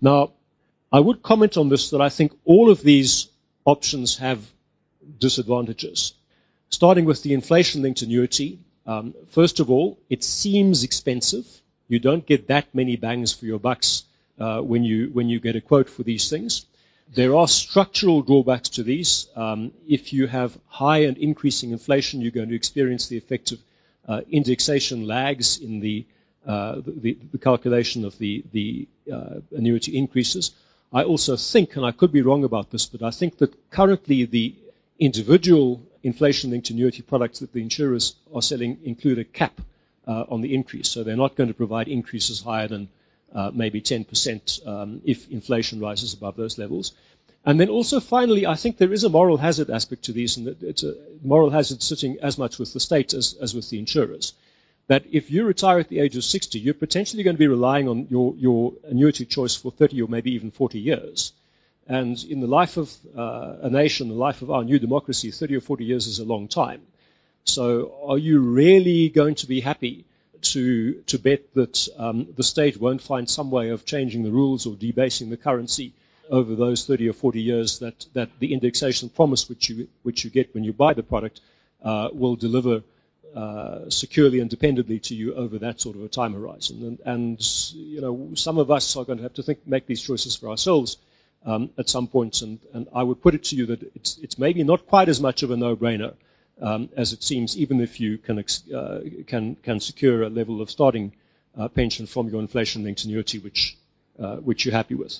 [0.00, 0.32] Now,
[0.92, 3.28] I would comment on this that I think all of these
[3.64, 4.40] options have
[5.18, 6.14] disadvantages.
[6.70, 11.46] Starting with the inflation linked annuity, um, first of all, it seems expensive.
[11.88, 14.04] You don't get that many bangs for your bucks
[14.38, 16.66] uh, when you when you get a quote for these things.
[17.12, 19.28] There are structural drawbacks to these.
[19.34, 23.58] Um, if you have high and increasing inflation, you're going to experience the effect of
[24.06, 26.06] uh, indexation lags in the,
[26.46, 30.52] uh, the, the, calculation of the, the uh, annuity increases.
[30.92, 34.24] I also think, and I could be wrong about this, but I think that currently
[34.24, 34.54] the
[34.98, 39.60] individual inflation-linked annuity products that the insurers are selling include a cap
[40.06, 40.88] uh, on the increase.
[40.88, 42.88] So they're not going to provide increases higher than
[43.32, 46.92] uh, maybe 10% um, if inflation rises above those levels.
[47.44, 50.56] And then also, finally, I think there is a moral hazard aspect to these, and
[50.62, 54.34] it's a moral hazard sitting as much with the state as, as with the insurers.
[54.90, 57.86] That if you retire at the age of 60, you're potentially going to be relying
[57.88, 61.32] on your, your annuity choice for 30 or maybe even 40 years.
[61.86, 65.58] And in the life of uh, a nation, the life of our new democracy, 30
[65.58, 66.82] or 40 years is a long time.
[67.44, 70.06] So are you really going to be happy
[70.54, 74.66] to, to bet that um, the state won't find some way of changing the rules
[74.66, 75.92] or debasing the currency
[76.28, 80.30] over those 30 or 40 years that, that the indexation promise which you, which you
[80.30, 81.40] get when you buy the product
[81.84, 82.82] uh, will deliver
[83.34, 86.84] uh, securely and dependably to you over that sort of a time horizon.
[86.84, 90.02] And, and, you know, some of us are going to have to think, make these
[90.02, 90.96] choices for ourselves
[91.46, 94.38] um, at some points, and, and I would put it to you that it's, it's
[94.38, 96.14] maybe not quite as much of a no-brainer
[96.60, 100.70] um, as it seems, even if you can, uh, can, can secure a level of
[100.70, 101.12] starting
[101.56, 103.78] uh, pension from your inflation-linked annuity, which,
[104.18, 105.18] uh, which you're happy with.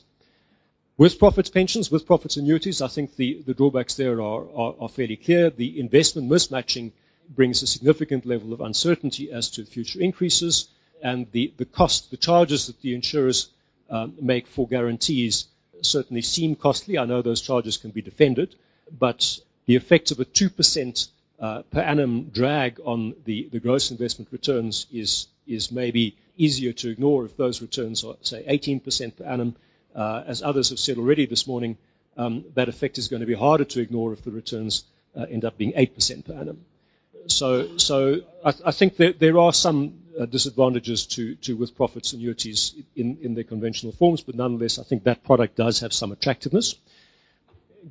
[0.98, 4.88] With profits pensions, with profits annuities, I think the, the drawbacks there are, are, are
[4.88, 5.48] fairly clear.
[5.48, 6.92] The investment mismatching
[7.28, 10.68] brings a significant level of uncertainty as to future increases,
[11.02, 13.48] and the, the cost, the charges that the insurers
[13.88, 15.46] um, make for guarantees
[15.82, 16.98] certainly seem costly.
[16.98, 18.54] I know those charges can be defended,
[18.98, 21.08] but the effect of a 2%
[21.40, 26.90] uh, per annum drag on the, the gross investment returns is, is maybe easier to
[26.90, 29.56] ignore if those returns are, say, 18% per annum.
[29.94, 31.76] Uh, as others have said already this morning,
[32.16, 34.84] um, that effect is going to be harder to ignore if the returns
[35.16, 36.64] uh, end up being 8% per annum.
[37.26, 42.74] So, so I, I think there are some uh, disadvantages to, to with profits annuities
[42.96, 46.74] in, in their conventional forms, but nonetheless, I think that product does have some attractiveness.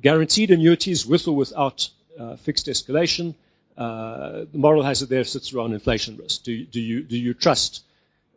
[0.00, 1.88] Guaranteed annuities with or without
[2.18, 3.34] uh, fixed escalation,
[3.76, 6.44] uh, the moral hazard there sits around inflation risk.
[6.44, 7.82] Do, do, you, do you trust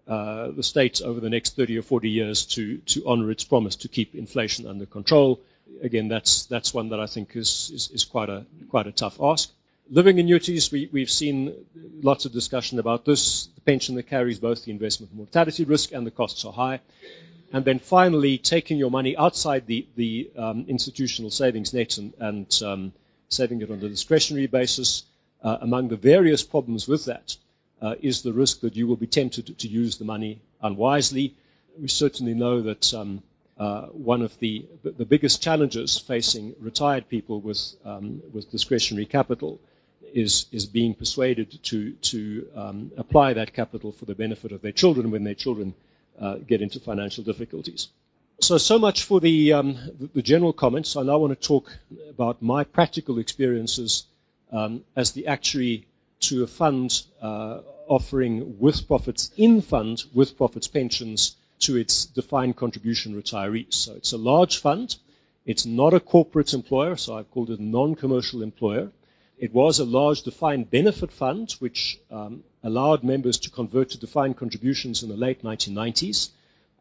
[0.07, 3.75] uh, the state over the next 30 or 40 years to, to honor its promise
[3.77, 5.41] to keep inflation under control?
[5.81, 9.19] Again, that's, that's one that I think is, is, is quite, a, quite a tough
[9.21, 9.51] ask.
[9.89, 11.53] Living annuities, we, we've seen
[12.01, 13.47] lots of discussion about this.
[13.47, 16.79] The pension that carries both the investment mortality risk and the costs are high.
[17.51, 22.61] And then finally, taking your money outside the, the um, institutional savings net and, and
[22.65, 22.93] um,
[23.29, 25.03] saving it on a discretionary basis.
[25.43, 27.35] Uh, among the various problems with that
[27.81, 31.35] uh, is the risk that you will be tempted to, use the money unwisely.
[31.77, 33.21] We certainly know that um,
[33.59, 39.59] uh, one of the, the biggest challenges facing retired people with, um, with discretionary capital
[40.13, 44.71] is, is being persuaded to, to um, apply that capital for the benefit of their
[44.71, 45.73] children when their children
[46.19, 47.89] uh, get into financial difficulties.
[48.39, 49.77] So, so much for the, um,
[50.13, 50.95] the, general comments.
[50.95, 51.71] I now want to talk
[52.09, 54.05] about my practical experiences
[54.51, 55.85] um, as the actuary
[56.21, 62.55] to a fund uh, offering with profits in fund with profits pensions to its defined
[62.55, 63.73] contribution retirees.
[63.73, 64.95] So it's a large fund.
[65.45, 68.91] It's not a corporate employer, so I've called it a non-commercial employer.
[69.43, 74.37] It was a large defined benefit fund, which um, allowed members to convert to defined
[74.37, 76.29] contributions in the late 1990s.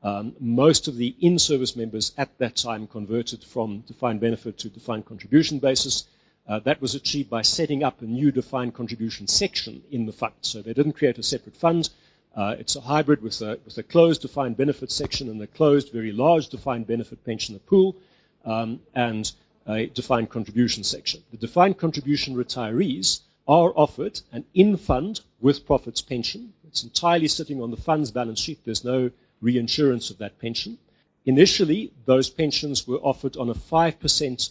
[0.00, 5.06] Um, most of the in-service members at that time converted from defined benefit to defined
[5.06, 6.06] contribution basis.
[6.46, 10.34] Uh, that was achieved by setting up a new defined contribution section in the fund.
[10.42, 11.90] So they didn't create a separate fund.
[12.36, 15.90] Uh, it's a hybrid with a, with a closed defined benefit section and a closed,
[15.90, 17.96] very large defined benefit pensioner pool.
[18.44, 19.32] Um, and
[19.66, 21.22] a defined contribution section.
[21.30, 26.52] The defined contribution retirees are offered an in-fund with profits pension.
[26.68, 28.60] It's entirely sitting on the fund's balance sheet.
[28.64, 30.78] There's no reinsurance of that pension.
[31.24, 34.50] Initially, those pensions were offered on a 5%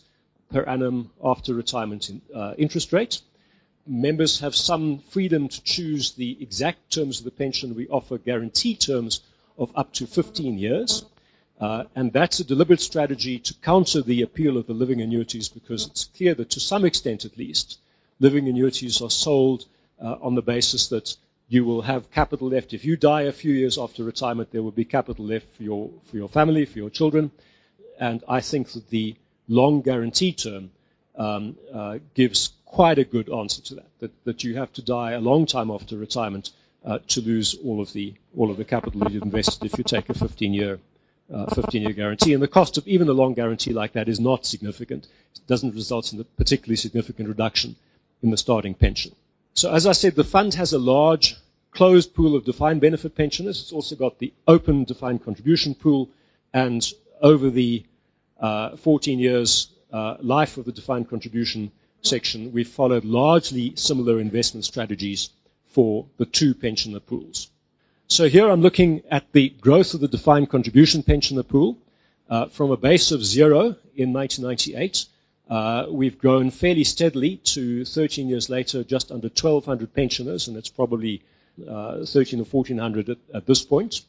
[0.52, 3.22] per annum after retirement in, uh, interest rate.
[3.88, 7.76] Members have some freedom to choose the exact terms of the pension.
[7.76, 9.22] We offer guarantee terms
[9.58, 11.04] of up to 15 years.
[11.62, 15.86] Uh, and that's a deliberate strategy to counter the appeal of the living annuities because
[15.86, 17.78] it's clear that to some extent at least,
[18.20, 19.66] living annuities are sold
[20.02, 21.16] uh, on the basis that
[21.50, 22.74] you will have capital left.
[22.74, 25.92] If you die a few years after retirement, there will be capital left for your,
[26.06, 27.30] for your family, for your children.
[28.00, 29.16] And I think that the
[29.48, 30.72] long guarantee term
[31.16, 35.12] um, uh, gives quite a good answer to that, that, that you have to die
[35.12, 36.50] a long time after retirement
[36.84, 40.10] uh, to lose all of the all of the capital you've invested if you take
[40.10, 40.80] a 15 year
[41.34, 42.34] uh, 15 year guarantee.
[42.34, 45.08] And the cost of even a long guarantee like that is not significant.
[45.36, 47.76] It doesn't result in a particularly significant reduction
[48.22, 49.16] in the starting pension.
[49.54, 51.36] So, as I said, the fund has a large
[51.72, 53.62] closed pool of defined benefit pensioners.
[53.62, 56.10] It's also got the open defined contribution pool.
[56.54, 56.86] And
[57.22, 57.86] over the
[58.40, 64.66] uh, 14 years uh, life of the defined contribution section, we've followed largely similar investment
[64.66, 65.30] strategies
[65.68, 67.50] for the two pensioner pools.
[68.12, 71.78] So here I'm looking at the growth of the defined contribution pensioner pool.
[72.30, 75.06] Uh, from a base of zero in 1998,
[75.50, 80.68] uh, we've grown fairly steadily to 13 years later, just under 1,200 pensioners, and it's
[80.68, 81.22] probably
[81.66, 84.02] uh, 13 or 1,400 at, at, this point.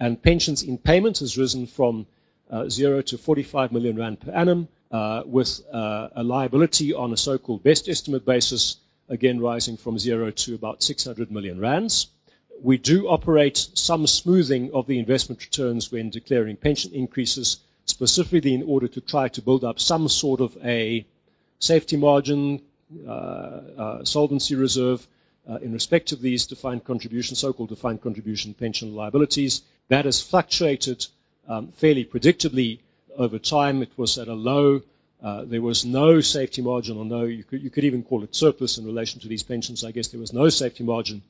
[0.00, 2.08] And pensions in payment has risen from
[2.50, 7.16] uh, zero to 45 million rand per annum, uh, with uh, a liability on a
[7.16, 8.78] so-called best estimate basis,
[9.08, 12.08] again rising from zero to about 600 million rands
[12.64, 18.62] we do operate some smoothing of the investment returns when declaring pension increases, specifically in
[18.62, 21.04] order to try to build up some sort of a
[21.58, 22.62] safety margin,
[23.06, 25.06] uh, uh, solvency reserve
[25.46, 29.60] uh, in respect of these defined contribution, so-called defined contribution pension liabilities.
[29.88, 31.06] That has fluctuated
[31.46, 32.78] um, fairly predictably
[33.14, 33.82] over time.
[33.82, 34.80] It was at a low.
[35.22, 38.34] Uh, there was no safety margin, or no, you could, you could even call it
[38.34, 39.84] surplus in relation to these pensions.
[39.84, 41.20] I guess there was no safety margin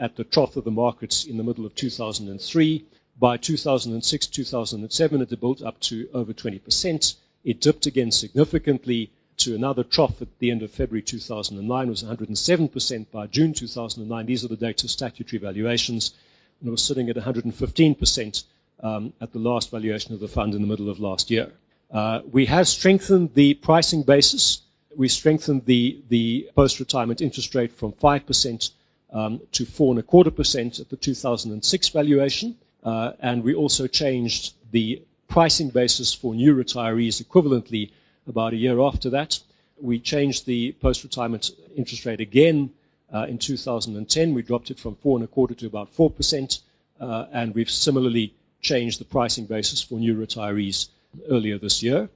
[0.00, 2.84] at the trough of the markets in the middle of 2003.
[3.18, 7.14] By 2006, 2007, it had built up to over 20%.
[7.44, 11.86] It dipped again significantly to another trough at the end of February 2009.
[11.86, 14.26] It was 107% by June 2009.
[14.26, 16.14] These are the data statutory valuations.
[16.60, 18.44] And it was sitting at 115%
[18.82, 21.52] um, at the last valuation of the fund in the middle of last year.
[21.90, 24.62] Uh, we have strengthened the pricing basis.
[24.96, 28.70] We strengthened the, the post-retirement interest rate from 5%
[29.12, 32.56] um, to 4.25% at the 2006 valuation.
[32.82, 37.90] Uh, and we also changed the pricing basis for new retirees equivalently
[38.26, 39.38] about a year after that.
[39.80, 42.70] We changed the post-retirement interest rate again
[43.12, 44.34] uh, in 2010.
[44.34, 46.60] We dropped it from four and a quarter to about four percent,
[47.00, 50.88] uh, and we've similarly changed the pricing basis for new retirees
[51.28, 52.08] earlier this year.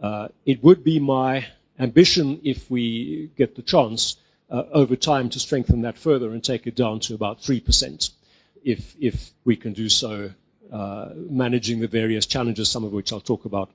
[0.00, 1.46] Uh, it would be my
[1.78, 4.16] ambition, if we get the chance,
[4.52, 8.10] over time to strengthen that further and take it down to about three percent
[8.64, 10.30] if, if we can do so,
[10.72, 13.70] uh, managing the various challenges, some of which I'll talk about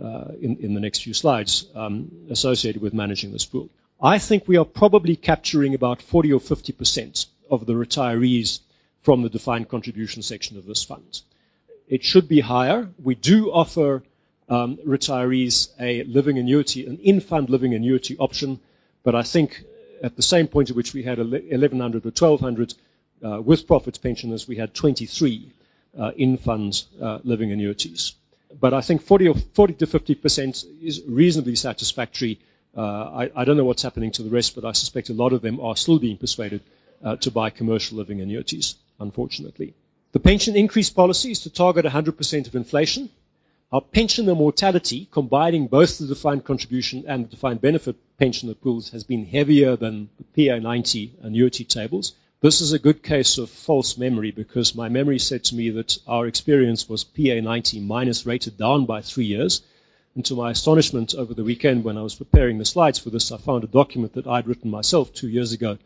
[0.00, 3.68] uh, in, the next few slides, um, associated with managing this pool.
[4.02, 8.60] I think we are probably capturing about 40 or 50 percent of the retirees
[9.02, 11.20] from the defined contribution section of this fund.
[11.88, 12.88] It should be higher.
[13.02, 14.02] We do offer
[14.48, 18.60] um, retirees a living annuity, an in-fund living annuity option,
[19.02, 19.64] but I think
[20.02, 22.74] at the same point at which we had 1,100 or 1,200
[23.22, 25.52] uh, with profits pensioners, we had 23
[25.98, 28.14] uh, in-fund uh, living annuities.
[28.58, 32.40] But I think 40 or 40 to 50 percent is reasonably satisfactory.
[32.76, 35.32] Uh, I, I, don't know what's happening to the rest, but I suspect a lot
[35.32, 36.62] of them are still being persuaded
[37.04, 39.74] uh, to buy commercial living annuities, unfortunately.
[40.12, 43.10] The pension increase policy is to target 100% of inflation.
[43.72, 49.04] Our pensioner mortality, combining both the defined contribution and the defined benefit pensioner pools, has
[49.04, 52.14] been heavier than the PA90 annuity tables.
[52.40, 55.98] This is a good case of false memory because my memory said to me that
[56.08, 59.62] our experience was PA90 minus rated down by three years.
[60.16, 63.30] And to my astonishment, over the weekend when I was preparing the slides for this,
[63.30, 65.78] I found a document that I'd written myself two years ago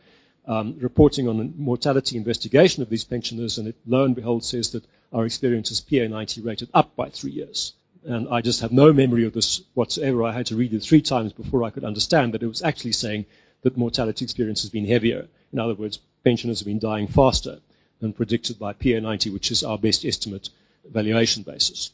[0.46, 4.84] um, reporting on mortality investigation of these pensioners, and it lo and behold says that
[5.12, 7.72] our experience is PA90 rated up by three years.
[8.04, 10.24] And I just have no memory of this whatsoever.
[10.24, 12.92] I had to read it three times before I could understand that it was actually
[12.92, 13.24] saying
[13.62, 15.26] that mortality experience has been heavier.
[15.52, 17.60] In other words, pensioners have been dying faster
[18.00, 20.50] than predicted by PA90, which is our best estimate
[20.84, 21.90] valuation basis.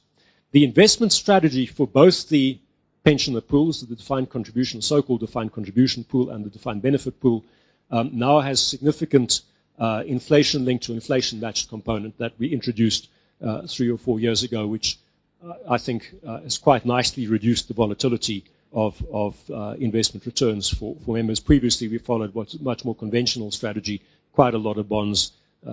[0.51, 2.59] The investment strategy for both the
[3.05, 7.45] pensioner pools, the defined contribution, so-called defined contribution pool, and the defined benefit pool,
[7.91, 9.43] um, now has significant
[9.79, 13.09] uh, inflation linked to inflation matched component that we introduced
[13.43, 14.99] uh, three or four years ago, which
[15.45, 20.69] uh, I think uh, has quite nicely reduced the volatility of, of uh, investment returns
[20.69, 21.41] for, for members.
[21.41, 25.33] Previously, we followed what's much more conventional strategy quite a lot of bonds,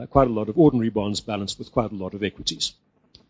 [0.10, 2.74] quite a lot of ordinary bonds balanced with quite a lot of equities.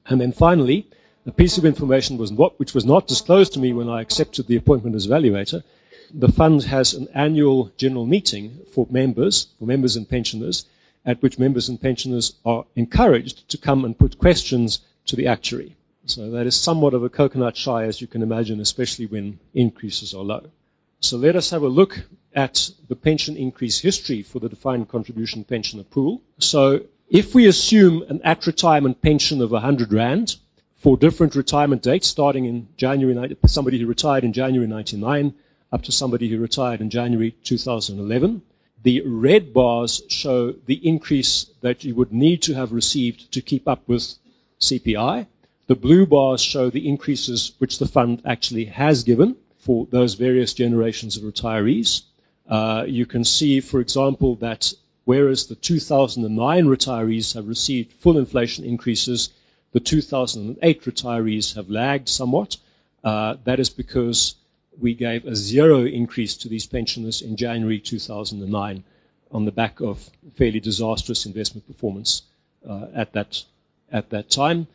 [0.06, 0.88] And then finally,
[1.26, 4.48] a piece of information was what, which was not disclosed to me when I accepted
[4.48, 5.64] the appointment as evaluator.
[6.14, 10.66] The fund has an annual general meeting for members, for members and pensioners,
[11.06, 15.76] at which members and pensioners are encouraged to come and put questions to the actuary.
[16.06, 20.14] So that is somewhat of a coconut shy, as you can imagine, especially when increases
[20.14, 20.50] are low.
[21.02, 22.00] So let us have a look
[22.34, 26.22] at the pension increase history for the defined contribution pensioner pool.
[26.40, 30.38] So if we assume an at retirement pension of 100 Rand
[30.78, 35.34] for different retirement dates, starting in January, somebody who retired in January 99
[35.72, 38.42] up to somebody who retired in January 2011,
[38.84, 43.68] the red bars show the increase that you would need to have received to keep
[43.68, 44.16] up with
[44.62, 45.26] CPI.
[45.68, 50.54] The blue bars show the increases which the fund actually has given for those various
[50.54, 52.04] generations of retirees.
[52.48, 58.64] Uh, you can see, for example, that whereas the 2009 retirees have received full inflation
[58.64, 59.30] increases,
[59.74, 62.56] the 2008 retirees have lagged somewhat.
[63.04, 64.36] Uh, that is because
[64.80, 68.84] we gave a zero increase to these pensioners in January 2009
[69.32, 72.24] on the back of fairly disastrous investment performance
[72.68, 73.44] uh, at that
[73.92, 74.68] at that time.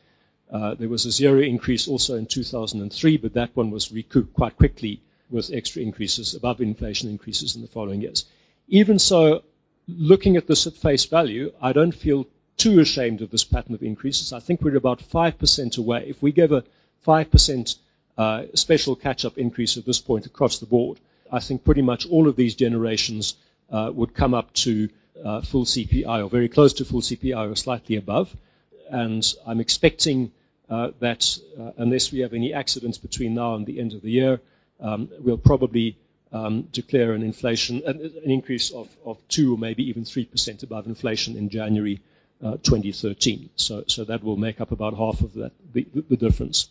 [0.50, 4.56] Uh, there was a zero increase also in 2003, but that one was recouped quite
[4.56, 5.00] quickly
[5.30, 8.26] with extra increases, above inflation increases in the following years.
[8.68, 9.42] Even so,
[9.88, 12.26] looking at this at face value, I don't feel
[12.58, 14.32] too ashamed of this pattern of increases.
[14.32, 16.04] I think we're about 5% away.
[16.06, 16.64] If we give a
[17.06, 17.76] 5%
[18.18, 20.98] uh, special catch-up increase at this point across the board,
[21.30, 23.34] I think pretty much all of these generations
[23.70, 24.88] uh, would come up to
[25.24, 28.36] uh, full CPI or very close to full CPI or slightly above.
[28.90, 30.32] And I'm expecting
[30.68, 34.10] uh, that uh, unless we have any accidents between now and the end of the
[34.10, 34.40] year,
[34.80, 35.96] um, we'll probably
[36.32, 40.86] um, declare an inflation, an, an increase of, of 2 or maybe even 3% above
[40.86, 42.00] inflation in January
[42.42, 43.50] uh, 2013.
[43.56, 46.68] So, so that will make up about half of that, the, the difference.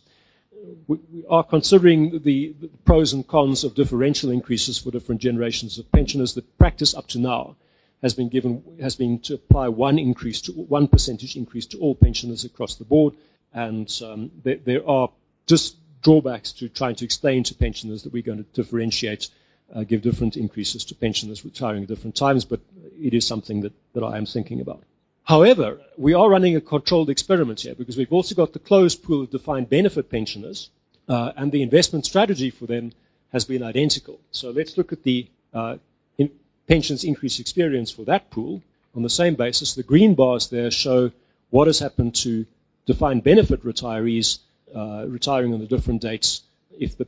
[0.87, 0.99] We,
[1.29, 6.33] are considering the, the, pros and cons of differential increases for different generations of pensioners.
[6.33, 7.55] The practice up to now
[8.01, 11.95] has been given has been to apply one increase to one percentage increase to all
[11.95, 13.13] pensioners across the board,
[13.53, 15.09] and um, there, there, are
[15.47, 19.29] just drawbacks to trying to explain to pensioners that we're going to differentiate,
[19.73, 22.59] uh, give different increases to pensioners retiring at different times, but
[22.99, 24.83] it is something that, that I am thinking about.
[25.23, 29.23] However, we are running a controlled experiment here because we've also got the closed pool
[29.23, 30.69] of defined benefit pensioners,
[31.07, 32.91] uh, and the investment strategy for them
[33.31, 34.19] has been identical.
[34.31, 35.77] So let's look at the uh,
[36.17, 36.31] in
[36.67, 38.61] pensions increase experience for that pool
[38.95, 39.75] on the same basis.
[39.75, 41.11] The green bars there show
[41.49, 42.45] what has happened to
[42.85, 44.39] defined benefit retirees
[44.75, 46.41] uh, retiring on the different dates
[46.79, 47.07] if, the,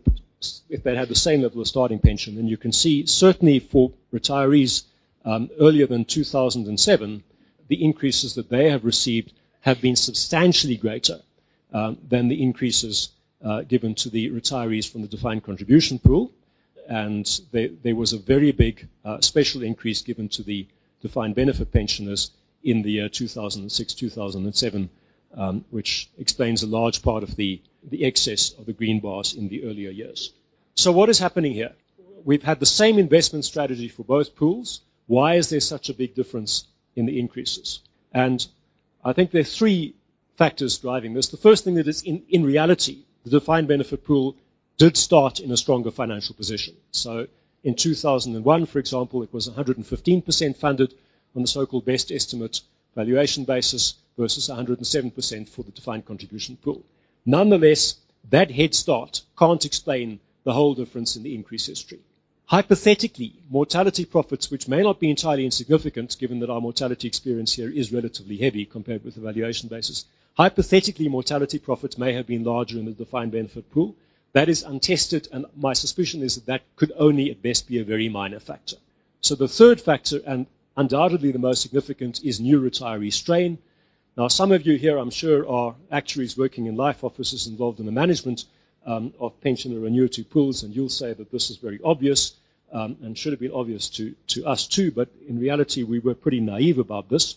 [0.69, 2.37] if they had the same level of starting pension.
[2.37, 4.83] And you can see, certainly for retirees
[5.25, 7.23] um, earlier than 2007,
[7.67, 11.21] the increases that they have received have been substantially greater
[11.73, 13.09] um, than the increases
[13.43, 16.31] uh, given to the retirees from the defined contribution pool.
[16.87, 20.67] And they, there was a very big uh, special increase given to the
[21.01, 22.31] defined benefit pensioners
[22.63, 24.89] in the year 2006 2007,
[25.35, 29.47] um, which explains a large part of the, the excess of the green bars in
[29.47, 30.33] the earlier years.
[30.75, 31.73] So, what is happening here?
[32.23, 34.81] We've had the same investment strategy for both pools.
[35.07, 36.65] Why is there such a big difference
[36.95, 37.79] in the increases.
[38.13, 38.45] And
[39.03, 39.95] I think there are three
[40.37, 41.27] factors driving this.
[41.29, 44.35] The first thing that is in, in reality, the defined benefit pool
[44.77, 46.75] did start in a stronger financial position.
[46.91, 47.27] So
[47.63, 50.93] in 2001, for example, it was 115% funded
[51.35, 52.61] on the so-called best estimate
[52.95, 56.83] valuation basis versus 107% for the defined contribution pool.
[57.25, 57.95] Nonetheless,
[58.29, 61.99] that head start can't explain the whole difference in the increase history.
[62.53, 67.67] Hypothetically, mortality profits, which may not be entirely insignificant given that our mortality experience here
[67.67, 72.77] is relatively heavy compared with the valuation basis, hypothetically, mortality profits may have been larger
[72.77, 73.95] in the defined benefit pool.
[74.33, 77.83] That is untested, and my suspicion is that that could only at best be a
[77.83, 78.75] very minor factor.
[79.21, 80.45] So the third factor, and
[80.77, 83.57] undoubtedly the most significant, is new retiree strain.
[84.15, 87.87] Now, some of you here, I'm sure, are actuaries working in life offices involved in
[87.87, 88.45] the management
[88.85, 92.35] um, of pension or annuity pools, and you'll say that this is very obvious
[92.73, 96.15] um, and should have been obvious to, to us too, but in reality, we were
[96.15, 97.35] pretty naive about this.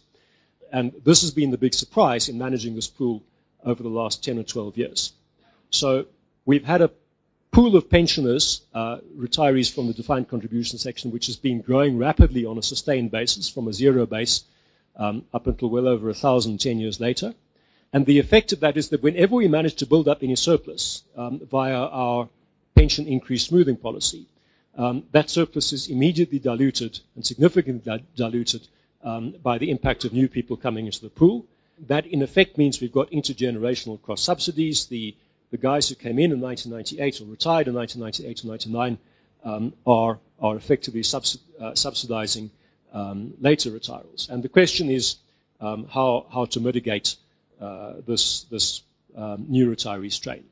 [0.73, 3.23] And this has been the big surprise in managing this pool
[3.63, 5.13] over the last 10 or 12 years.
[5.71, 6.07] So
[6.47, 6.91] we've had a
[7.53, 12.47] pool of pensioners, uh, retirees from the defined contribution section, which has been growing rapidly
[12.47, 14.43] on a sustained basis from a zero base
[14.97, 17.35] um, up until well over a thousand, 10 years later.
[17.93, 21.03] And the effect of that is that whenever we manage to build up any surplus
[21.17, 22.29] um, via our
[22.75, 24.27] pension increase smoothing policy,
[24.77, 28.67] um, that surplus is immediately diluted and significantly diluted
[29.03, 31.47] um, by the impact of new people coming into the pool.
[31.87, 34.87] That, in effect, means we've got intergenerational cross subsidies.
[34.87, 35.15] The,
[35.51, 38.99] the guys who came in in 1998 or retired in 1998 or 99
[39.45, 42.51] um, are, are effectively uh, subsidizing
[42.93, 44.29] um, later retirees.
[44.29, 45.17] And the question is
[45.61, 47.17] um, how, how to mitigate
[47.61, 48.83] uh, this, this
[49.17, 50.45] um, new retiree strain.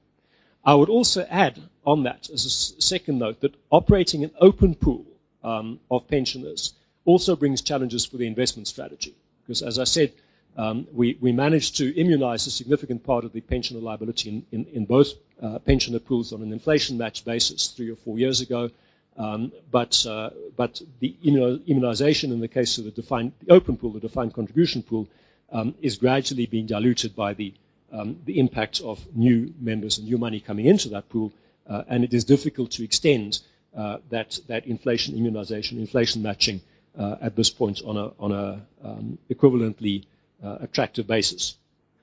[0.64, 5.04] I would also add on that, as a second note, that operating an open pool
[5.42, 6.72] um, of pensioners
[7.04, 9.14] also brings challenges for the investment strategy.
[9.42, 10.12] Because, as I said,
[10.56, 14.66] um, we, we, managed to immunize a significant part of the pensioner liability in, in,
[14.72, 15.12] in both
[15.42, 18.70] uh, pensioner pools on an inflation matched basis three or four years ago.
[19.16, 23.90] Um, but, uh, but the immunization in the case of the defined the open pool,
[23.90, 25.08] the defined contribution pool,
[25.52, 27.52] um, is gradually being diluted by the,
[27.94, 31.32] um, the impact of new members and new money coming into that pool,
[31.68, 33.40] uh, and it is difficult to extend
[33.76, 36.60] uh, that, that inflation immunization, inflation matching
[36.98, 40.04] uh, at this point on a, on a um, equivalently
[40.42, 41.56] uh, attractive basis.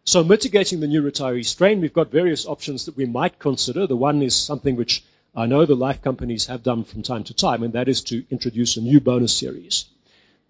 [0.04, 3.86] So mitigating the new retiree strain, we've got various options that we might consider.
[3.86, 5.04] The one is something which
[5.36, 8.26] I know the life companies have done from time to time, and that is to
[8.32, 9.86] introduce a new bonus series.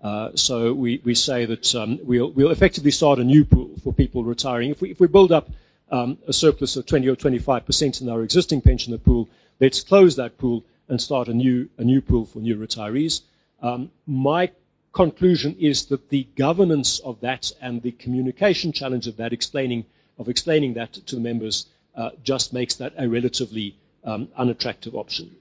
[0.01, 3.93] Uh, so we, we say that um, we'll, we'll effectively start a new pool for
[3.93, 4.71] people retiring.
[4.71, 5.49] If we, if we build up
[5.91, 9.29] um, a surplus of 20 or 25 percent in our existing pensioner pool,
[9.59, 13.21] let's close that pool and start a new, a new pool for new retirees.
[13.61, 14.51] Um, my
[14.91, 19.85] conclusion is that the governance of that and the communication challenge of that, explaining,
[20.17, 25.35] of explaining that to the members, uh, just makes that a relatively um, unattractive option.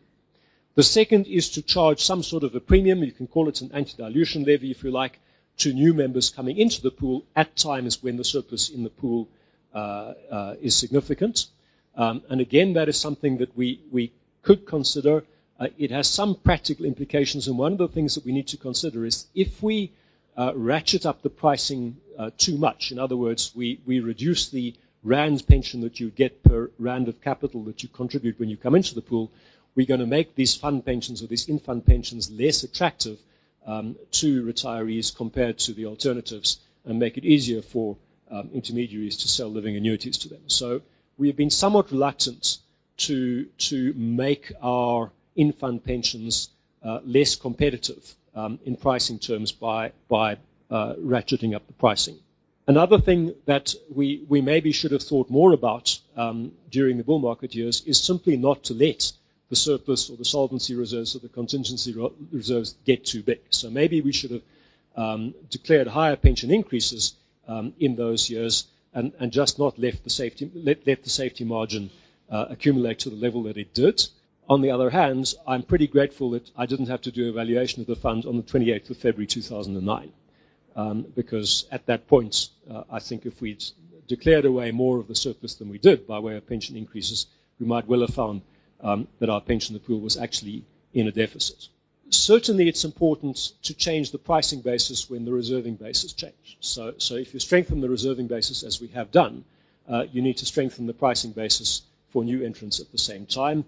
[0.80, 3.70] The second is to charge some sort of a premium, you can call it an
[3.74, 5.20] anti-dilution levy if you like,
[5.58, 9.28] to new members coming into the pool at times when the surplus in the pool
[9.74, 11.48] uh, uh, is significant.
[11.96, 15.22] Um, and again, that is something that we, we could consider.
[15.58, 18.56] Uh, it has some practical implications, and one of the things that we need to
[18.56, 19.92] consider is if we
[20.38, 24.74] uh, ratchet up the pricing uh, too much, in other words, we, we reduce the
[25.02, 28.74] rand pension that you get per rand of capital that you contribute when you come
[28.74, 29.30] into the pool,
[29.74, 33.18] we're going to make these fund pensions or these in-fund pensions less attractive
[33.66, 37.96] um, to retirees compared to the alternatives and make it easier for
[38.30, 40.42] um, intermediaries to sell living annuities to them.
[40.46, 40.82] So
[41.18, 42.58] we have been somewhat reluctant
[42.98, 46.50] to, to make our in-fund pensions
[46.82, 50.36] uh, less competitive um, in pricing terms by, by
[50.70, 52.16] uh, ratcheting up the pricing.
[52.66, 57.18] Another thing that we, we maybe should have thought more about um, during the bull
[57.18, 59.12] market years is simply not to let
[59.50, 61.94] the surplus or the solvency reserves or the contingency
[62.32, 63.40] reserves get too big.
[63.50, 64.42] So maybe we should have
[64.96, 67.14] um, declared higher pension increases
[67.48, 71.44] um, in those years and, and, just not left the safety, let, let the safety
[71.44, 71.90] margin
[72.30, 74.02] uh, accumulate to the level that it did.
[74.48, 77.80] On the other hand, I'm pretty grateful that I didn't have to do a valuation
[77.80, 80.12] of the fund on the 28th of February 2009.
[80.76, 83.64] Um, because at that point, uh, I think if we'd
[84.06, 87.26] declared away more of the surplus than we did by way of pension increases,
[87.58, 88.42] we might well have found
[88.82, 91.68] um, that our pension pool was actually in a deficit.
[92.10, 96.56] Certainly, it's important to change the pricing basis when the reserving basis change.
[96.60, 99.44] So, so if you strengthen the reserving basis as we have done,
[99.88, 103.64] uh, you need to strengthen the pricing basis for new entrants at the same time.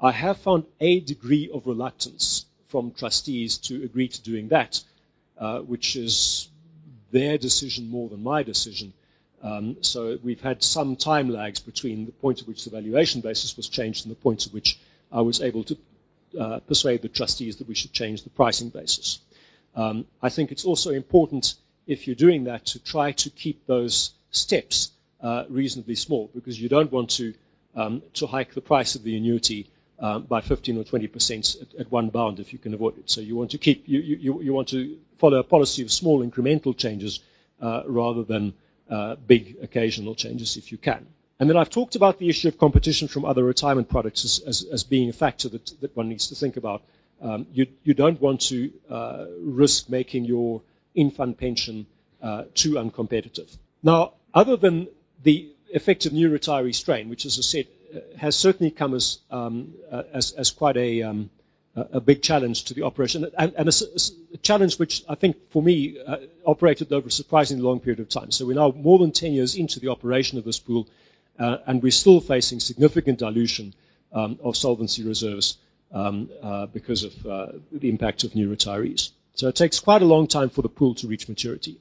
[0.00, 4.82] I have found a degree of reluctance from trustees to agree to doing that,
[5.36, 6.48] uh, which is
[7.10, 8.92] their decision more than my decision.
[9.42, 13.56] Um, so we've had some time lags between the point at which the valuation basis
[13.56, 14.78] was changed and the point at which
[15.10, 15.76] I was able to
[16.38, 19.20] uh, persuade the trustees that we should change the pricing basis.
[19.74, 21.54] Um, I think it's also important,
[21.86, 26.68] if you're doing that, to try to keep those steps uh, reasonably small because you
[26.68, 27.34] don't want to,
[27.74, 29.68] um, to hike the price of the annuity
[29.98, 33.10] um, by 15 or 20 percent at, at, one bound if you can avoid it.
[33.10, 36.24] So you want to keep you, you, you want to follow a policy of small
[36.24, 37.20] incremental changes
[37.60, 38.54] uh, rather than
[38.90, 41.06] uh, big occasional changes if you can.
[41.38, 44.62] And then I've talked about the issue of competition from other retirement products as, as,
[44.64, 46.82] as being a factor that, that one needs to think about.
[47.22, 50.62] Um, you, you, don't want to uh, risk making your
[50.94, 51.86] in-fund pension
[52.22, 53.56] uh, too uncompetitive.
[53.82, 54.88] Now, other than
[55.22, 59.18] the effect of new retiree strain, which, as I said, uh, has certainly come as,
[59.30, 61.30] um, uh, as, as, quite a, um,
[61.76, 63.72] a big challenge to the operation, and, and a,
[64.34, 68.08] a, challenge which I think for me uh, operated over a surprisingly long period of
[68.08, 68.32] time.
[68.32, 70.88] So we're now more than 10 years into the operation of this pool,
[71.38, 73.72] uh, and we're still facing significant dilution
[74.12, 75.58] um, of solvency reserves
[75.92, 79.10] um, uh, because of uh, the impact of new retirees.
[79.34, 81.78] So it takes quite a long time for the pool to reach maturity.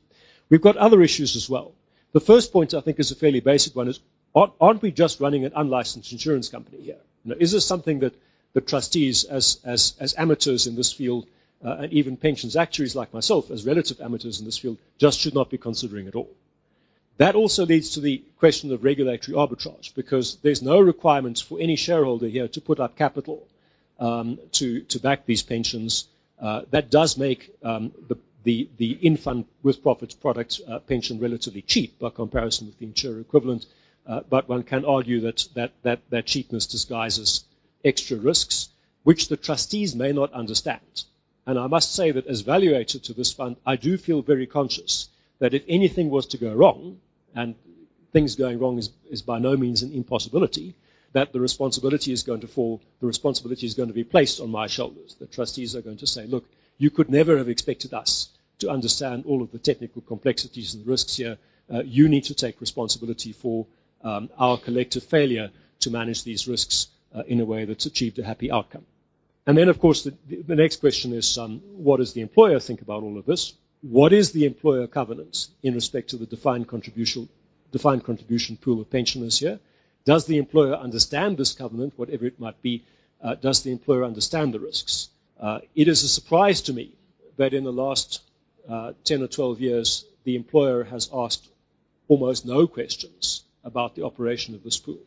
[0.49, 1.73] We've got other issues as well.
[2.11, 3.99] The first point I think is a fairly basic one: is
[4.35, 6.97] aren't we just running an unlicensed insurance company here?
[7.23, 8.13] You know, is this something that
[8.53, 11.27] the trustees, as, as, as amateurs in this field,
[11.63, 15.33] uh, and even pensions actuaries like myself, as relative amateurs in this field, just should
[15.33, 16.29] not be considering at all.
[17.17, 21.75] That also leads to the question of regulatory arbitrage, because there's no requirement for any
[21.75, 23.45] shareholder here to put up capital
[23.99, 26.07] um, to, to back these pensions.
[26.39, 31.61] Uh, that does make um, the, the, the in-fund with profits product uh, pension relatively
[31.61, 33.65] cheap by comparison with the insurer equivalent.
[34.07, 37.43] Uh, but one can argue that, that, that, that cheapness disguises
[37.83, 38.69] extra risks,
[39.03, 41.03] which the trustees may not understand.
[41.45, 45.09] And I must say that as valuator to this fund, I do feel very conscious
[45.39, 46.99] that if anything was to go wrong,
[47.35, 47.55] and
[48.11, 50.75] things going wrong is, is by no means an impossibility,
[51.13, 54.49] that the responsibility is going to fall, the responsibility is going to be placed on
[54.49, 55.15] my shoulders.
[55.15, 56.45] The trustees are going to say, look,
[56.77, 61.15] you could never have expected us to understand all of the technical complexities and risks
[61.15, 61.37] here.
[61.73, 63.65] Uh, you need to take responsibility for
[64.03, 65.49] um, our collective failure
[65.79, 68.85] to manage these risks uh, in a way that's achieved a happy outcome.
[69.45, 70.13] And then, of course, the,
[70.47, 73.53] the next question is um, what does the employer think about all of this?
[73.81, 77.29] What is the employer covenant in respect to the defined contribution,
[77.71, 79.59] defined contribution pool of pensioners here?
[80.05, 82.83] Does the employer understand this covenant, whatever it might be?
[83.21, 85.09] Uh, does the employer understand the risks?
[85.39, 86.93] Uh, it is a surprise to me
[87.37, 88.21] that in the last
[88.67, 91.47] uh, 10 or 12 years, the employer has asked
[92.07, 94.99] almost no questions about the operation of this pool.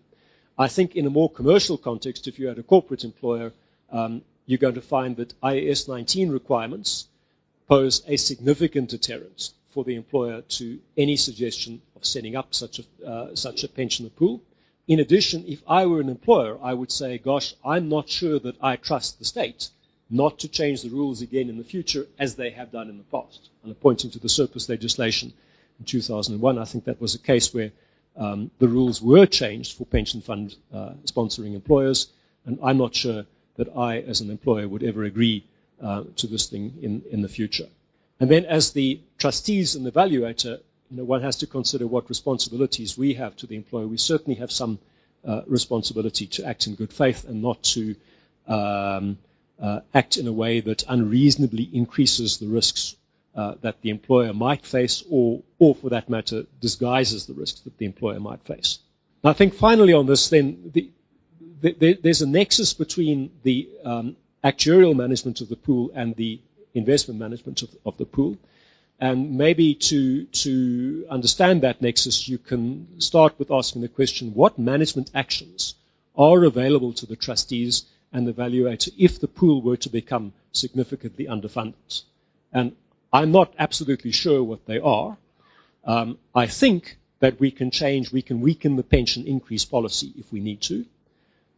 [0.59, 3.53] I think in a more commercial context, if you're a corporate employer,
[3.91, 7.07] um, you're going to find that IAS 19 requirements
[7.69, 13.07] pose a significant deterrent for the employer to any suggestion of setting up such a,
[13.07, 14.43] uh, such a pensioner pool.
[14.87, 18.57] In addition, if I were an employer, I would say, gosh, I'm not sure that
[18.61, 19.71] I trust the state
[20.11, 23.05] not to change the rules again in the future as they have done in the
[23.05, 23.49] past.
[23.65, 25.33] And pointing to the surplus legislation
[25.79, 26.59] in 2001.
[26.59, 27.73] I think that was a case where
[28.17, 32.09] um, the rules were changed for pension fund uh, sponsoring employers,
[32.45, 33.25] and I'm not sure
[33.57, 35.45] that I, as an employer, would ever agree
[35.83, 37.69] uh, to this thing in, in the future.
[38.21, 40.61] And then, as the trustees and the evaluator,
[40.91, 43.87] you know, one has to consider what responsibilities we have to the employer.
[43.87, 44.79] We certainly have some
[45.27, 47.97] uh, responsibility to act in good faith and not to
[48.47, 49.19] um,
[49.61, 52.97] uh, act in a way that unreasonably increases the risks
[53.35, 57.77] uh, that the employer might face, or, or for that matter, disguises the risks that
[57.79, 58.79] the employer might face.
[59.25, 60.91] I think finally on this, then, the,
[61.61, 66.41] the, there's a nexus between the um, actuarial management of the pool and the
[66.75, 68.37] investment management of, of the pool.
[68.99, 74.59] And maybe to, to understand that nexus, you can start with asking the question what
[74.59, 75.75] management actions
[76.17, 81.27] are available to the trustees and the evaluator if the pool were to become significantly
[81.27, 82.03] underfunded?
[82.53, 82.77] And
[83.13, 85.19] I'm not absolutely sure what they are.
[85.85, 90.33] Um, I think that we can change, we can weaken the pension increase policy if
[90.33, 90.87] we need to,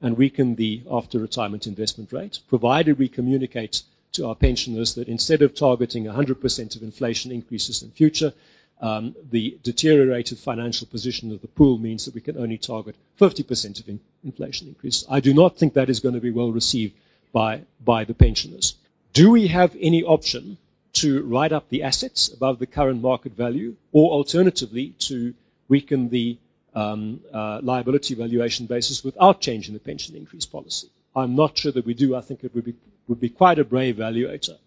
[0.02, 3.82] and weaken the after retirement investment rate, provided we communicate
[4.12, 8.32] to our pensioners that instead of targeting 100% of inflation increases in future,
[8.80, 13.80] um, the deteriorated financial position of the pool means that we can only target 50%
[13.80, 15.07] of in- inflation increases.
[15.09, 16.94] I do not think that is going to be well received
[17.32, 18.74] by, by the pensioners.
[19.12, 20.59] Do we have any option
[20.95, 25.34] to write up the assets above the current market value, or alternatively, to
[25.68, 26.36] weaken the
[26.74, 30.88] um, uh, liability valuation basis without changing the pension increase policy.
[31.14, 32.16] I'm not sure that we do.
[32.16, 32.74] I think it would be,
[33.09, 34.59] would be quite a brave valuator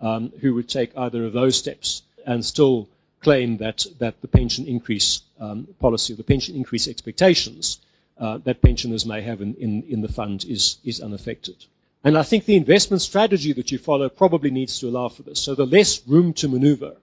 [0.00, 2.88] um, who would take either of those steps and still
[3.20, 7.78] claim that, that the pension increase um, policy or the pension increase expectations
[8.18, 11.56] uh, that pensioners may have in, in, in the fund is, is unaffected.
[12.04, 15.40] And I think the investment strategy that you follow probably needs to allow for this.
[15.40, 16.96] So the less room to maneuver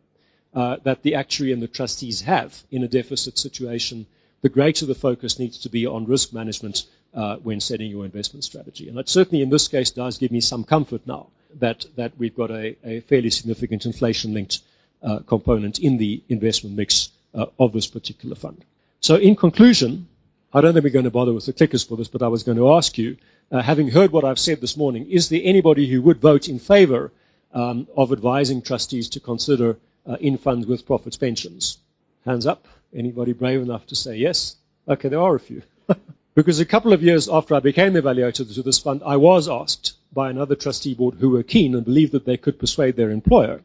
[0.53, 4.05] uh, that the actuary and the trustees have in a deficit situation,
[4.41, 6.85] the greater the focus needs to be on risk management
[7.15, 8.87] uh, when setting your investment strategy.
[8.87, 11.27] And that certainly in this case does give me some comfort now
[11.59, 14.59] that, that we've got a, a fairly significant inflation linked
[15.01, 18.63] uh, component in the investment mix uh, of this particular fund.
[18.99, 20.07] So in conclusion,
[20.53, 22.43] I don't think we're going to bother with the clickers for this, but I was
[22.43, 23.15] going to ask you
[23.53, 26.59] uh, having heard what I've said this morning, is there anybody who would vote in
[26.59, 27.09] favor
[27.53, 31.77] um, of advising trustees to consider uh, in funds with profits pensions?
[32.25, 32.67] Hands up.
[32.93, 34.57] Anybody brave enough to say yes?
[34.89, 35.63] Okay, there are a few.
[36.35, 39.93] because a couple of years after I became evaluator to this fund, I was asked
[40.11, 43.61] by another trustee board who were keen and believed that they could persuade their employer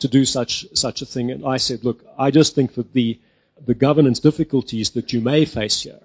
[0.00, 1.30] to do such such a thing.
[1.30, 3.20] And I said, look, I just think that the
[3.64, 6.00] the governance difficulties that you may face here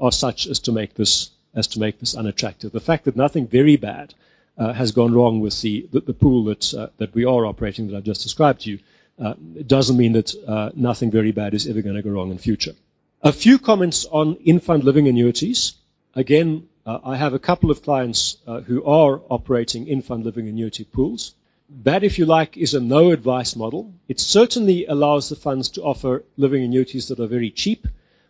[0.00, 2.70] are such as to make this as to make this unattractive.
[2.70, 4.14] The fact that nothing very bad
[4.58, 7.88] uh, has gone wrong with the, the, the pool that, uh, that we are operating
[7.88, 8.78] that I've just described to you
[9.18, 9.34] uh,
[9.66, 12.74] doesn't mean that uh, nothing very bad is ever going to go wrong in future.
[13.22, 15.72] A few comments on in-fund living annuities.
[16.14, 20.84] Again, uh, I have a couple of clients uh, who are operating in-fund living annuity
[20.84, 21.34] pools.
[21.82, 23.92] That, if you like, is a no advice model.
[24.06, 27.88] It certainly allows the funds to offer living annuities that are very cheap,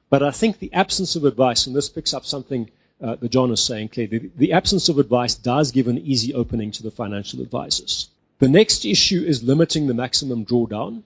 [0.09, 3.51] but I think the absence of advice, and this picks up something uh, that John
[3.51, 6.91] is saying clearly, the, the absence of advice does give an easy opening to the
[6.91, 8.09] financial advisors.
[8.39, 11.03] The next issue is limiting the maximum drawdown.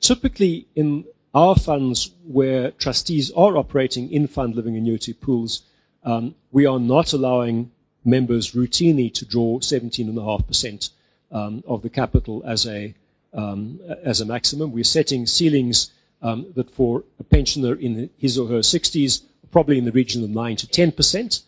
[0.00, 5.62] Typically, in our funds where trustees are operating in fund living annuity pools,
[6.04, 7.70] um, we are not allowing
[8.04, 10.90] members routinely to draw 17.5%
[11.32, 12.94] um, of the capital as a
[13.32, 14.70] um, as a maximum.
[14.70, 15.90] We're setting ceilings
[16.24, 19.22] um, that for a pensioner in his or her 60s
[19.52, 21.42] probably in the region of 9 to 10%.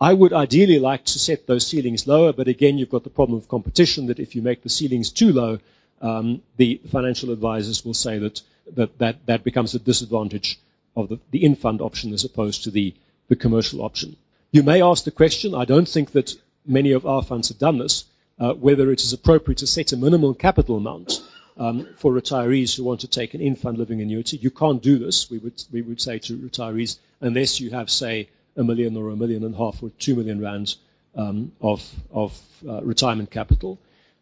[0.00, 3.38] I would ideally like to set those ceilings lower, but again, you've got the problem
[3.38, 5.58] of competition that if you make the ceilings too low,
[6.00, 8.42] um, the financial advisors will say that
[8.74, 10.58] that, that, that becomes a disadvantage
[10.96, 12.94] of the, the in-fund option as opposed to the,
[13.28, 14.16] the commercial option.
[14.50, 16.34] You may ask the question, I don't think that
[16.66, 18.04] many of our funds have done this,
[18.40, 21.22] uh, whether it is appropriate to set a minimum capital amount
[21.56, 24.36] um, for retirees who want to take an in-fund living annuity.
[24.36, 28.28] You can't do this, we would, we would say to retirees, unless you have, say,
[28.56, 30.78] a million or a million and a half or two million rands
[31.14, 33.78] um, of, of uh, retirement capital.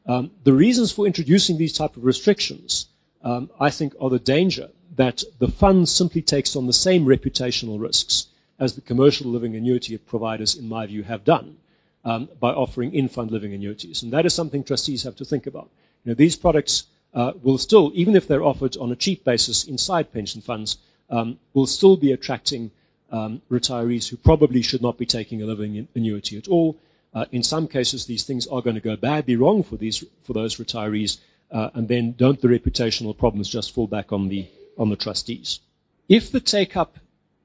[0.07, 2.87] Um, the reasons for introducing these type of restrictions,
[3.23, 7.81] um, I think, are the danger that the fund simply takes on the same reputational
[7.81, 8.27] risks
[8.59, 11.57] as the commercial living annuity providers, in my view, have done
[12.05, 14.03] um, by offering in-fund living annuities.
[14.03, 15.71] And that is something trustees have to think about.
[16.05, 16.85] You know, these products
[17.15, 21.39] uh, will still, even if they're offered on a cheap basis inside pension funds, um,
[21.55, 22.71] will still be attracting
[23.11, 26.77] um, retirees who probably should not be taking a living annuity at all.
[27.13, 30.33] Uh, in some cases, these things are going to go badly wrong for these for
[30.33, 31.19] those retirees,
[31.51, 34.47] uh, and then don't the reputational problems just fall back on the
[34.79, 35.59] on the trustees?
[36.09, 36.99] If the take up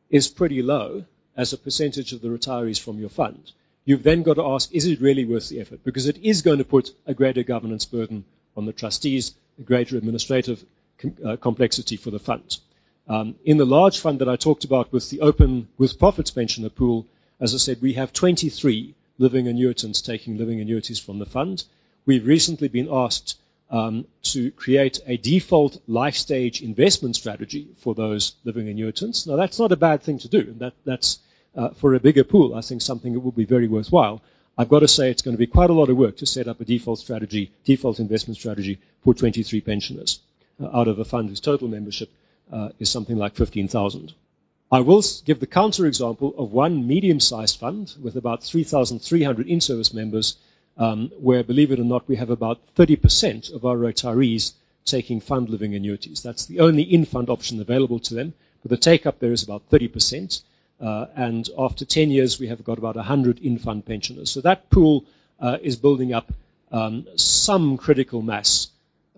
[0.09, 1.05] is pretty low
[1.36, 3.51] as a percentage of the retirees from your fund,
[3.86, 5.84] you've then got to ask, is it really worth the effort?
[5.84, 8.24] Because it is going to put a greater governance burden
[8.56, 10.64] on the trustees, greater administrative
[10.97, 12.58] com- uh, complexity for the fund.
[13.08, 16.70] Um, in the large fund that I talked about with the open with profits pensioner
[16.70, 17.06] pool,
[17.39, 21.64] as I said, we have 23 living annuitants taking living annuities from the fund.
[22.06, 23.38] We've recently been asked
[23.70, 29.28] um, to create a default life stage investment strategy for those living annuitants.
[29.28, 30.56] Now, that's not a bad thing to do.
[30.60, 31.20] That, that's
[31.56, 34.22] uh, for a bigger pool, I think something that would be very worthwhile.
[34.58, 36.47] I've got to say it's going to be quite a lot of work to set
[36.47, 40.20] up a default strategy, default investment strategy for 23 pensioners
[40.62, 42.10] uh, out of a fund whose total membership
[42.51, 44.14] uh, is something like 15,000.
[44.72, 50.38] I will give the counterexample of one medium-sized fund with about 3,300 in-service members,
[50.78, 54.53] um, where, believe it or not, we have about 30% of our retirees
[54.86, 56.22] taking fund living annuities.
[56.22, 60.41] That's the only in-fund option available to them, but the take-up there is about 30%.
[60.80, 64.32] Uh, and after 10 years, we have got about 100 in-fund pensioners.
[64.32, 65.05] So that pool
[65.39, 66.32] uh, is building up
[66.71, 68.69] um, some critical mass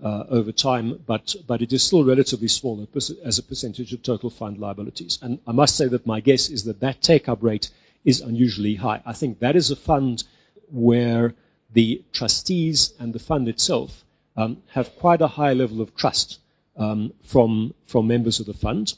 [0.04, 4.30] uh, over time, but, but it is still relatively small as a percentage of total
[4.30, 5.18] fund liabilities.
[5.22, 7.72] And I must say that my guess is that that take-up rate
[8.06, 9.02] is unusually high.
[9.06, 10.24] I think that is a fund
[10.72, 11.34] where
[11.74, 14.04] the trustees and the fund itself
[14.36, 16.40] um, have quite a high level of trust
[16.78, 18.94] um, from, from members of the fund.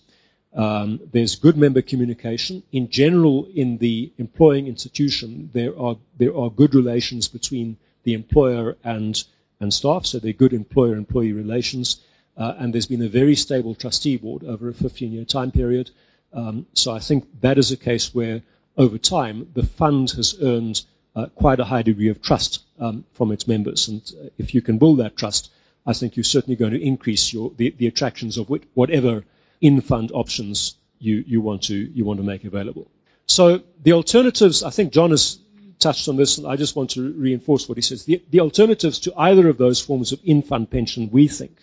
[0.54, 2.64] Um, there's good member communication.
[2.72, 8.78] In general, in the employing institution, there are, there are good relations between the employer
[8.84, 9.24] and
[9.60, 12.02] and staff, so they're good employer-employee relations.
[12.38, 15.92] Uh, and there's been a very stable trustee board over a 15-year time period.
[16.32, 18.42] Um, so I think that is a case where,
[18.78, 20.82] over time, the fund has earned
[21.16, 23.90] uh, quite a high degree of trust um, from its members.
[23.90, 25.52] And uh, if you can build that trust,
[25.86, 29.26] I think you're certainly going to increase your, the, the attractions of whatever
[29.62, 32.90] in-fund options you, you, want to, you want to make available.
[33.26, 35.40] So the alternatives, I think John has
[35.80, 38.06] touched on this, and I just want to reinforce what he says.
[38.06, 41.58] The, the alternatives to either of those forms of in-fund pension, we think,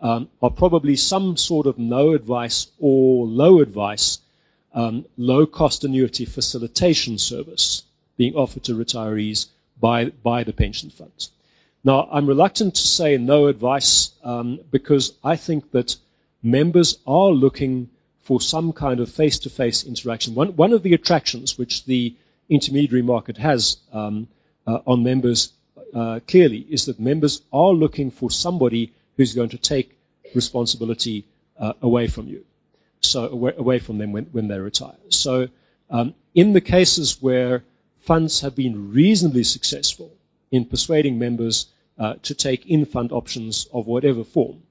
[0.00, 4.18] um, are probably some sort of no advice or low advice,
[4.74, 7.82] um, low cost annuity facilitation service
[8.16, 9.46] being offered to retirees
[9.80, 11.30] by, by the pension funds.
[11.84, 15.96] Now, I'm reluctant to say no advice um, because I think that
[16.44, 17.88] members are looking
[18.20, 20.34] for some kind of face to face interaction.
[20.34, 22.14] One, one of the attractions which the
[22.48, 24.28] intermediary market has um,
[24.66, 25.52] uh, on members
[25.94, 29.96] uh, clearly is that members are looking for somebody who's going to take
[30.34, 31.24] responsibility
[31.58, 32.44] uh, away from you,
[33.00, 34.96] so away, away from them when, when they retire.
[35.08, 35.48] So,
[35.90, 37.62] um, in the cases where
[38.00, 40.10] funds have been reasonably successful
[40.50, 41.66] in persuading members
[41.98, 44.62] uh, to take in-fund options of whatever form,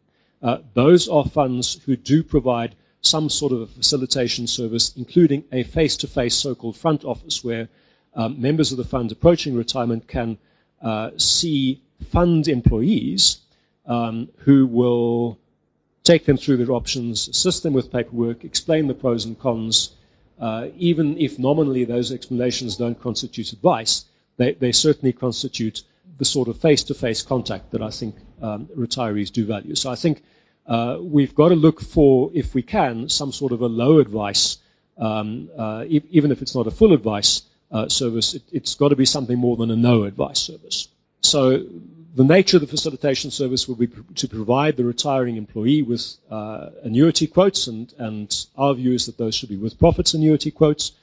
[0.43, 5.63] uh, those are funds who do provide some sort of a facilitation service, including a
[5.63, 7.69] face to face so called front office where
[8.13, 10.37] um, members of the fund approaching retirement can
[10.81, 13.39] uh, see fund employees
[13.85, 15.39] um, who will
[16.03, 19.91] take them through their options, assist them with paperwork, explain the pros and cons.
[20.39, 24.05] Uh, even if nominally those explanations don't constitute advice,
[24.37, 25.83] they, they certainly constitute
[26.17, 29.75] the sort of face to face contact that I think um, retirees do value.
[29.75, 30.21] So I think
[30.65, 34.57] uh, we've got to look for, if we can, some sort of a low advice,
[34.97, 37.41] um, uh, e- even if it's not a full advice
[37.71, 40.87] uh, service, it, has got to be something more than a no advice service.
[41.21, 41.65] So
[42.15, 46.15] the nature of the facilitation service will be pr- to provide the retiring employee with
[46.29, 50.51] uh, annuity quotes, and, and, our view is that those should be with profits annuity
[50.51, 50.93] quotes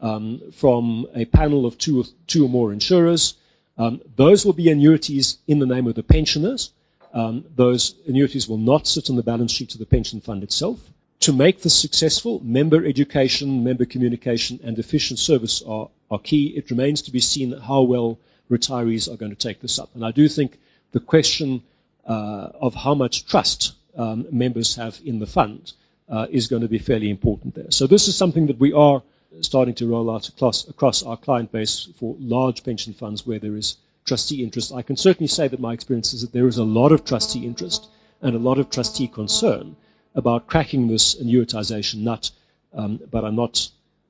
[0.00, 3.34] um, from a panel of two or, two or more insurers.
[3.76, 6.70] Um, those will be annuities in the name of the pensioners
[7.12, 10.78] um, those annuities will not sit on the balance sheet of the pension fund itself.
[11.20, 16.46] To make this successful, member education, member communication, and efficient service are, are key.
[16.56, 18.18] It remains to be seen how well
[18.50, 19.90] retirees are going to take this up.
[19.94, 20.58] And I do think
[20.92, 21.62] the question
[22.06, 25.72] uh, of how much trust um, members have in the fund
[26.08, 27.70] uh, is going to be fairly important there.
[27.70, 29.02] So this is something that we are
[29.42, 33.56] starting to roll out across, across our client base for large pension funds where there
[33.56, 34.72] is trustee interest.
[34.72, 37.44] I can certainly say that my experience is that there is a lot of trustee
[37.44, 37.88] interest
[38.22, 39.76] and a lot of trustee concern
[40.14, 42.30] about cracking this annuitization nut,
[42.74, 43.68] um, but I'm not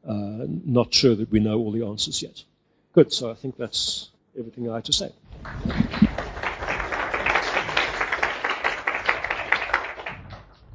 [0.08, 2.42] uh, not sure that we know all the answers yet.
[2.94, 3.12] Good.
[3.12, 5.12] So I think that's everything I had to say.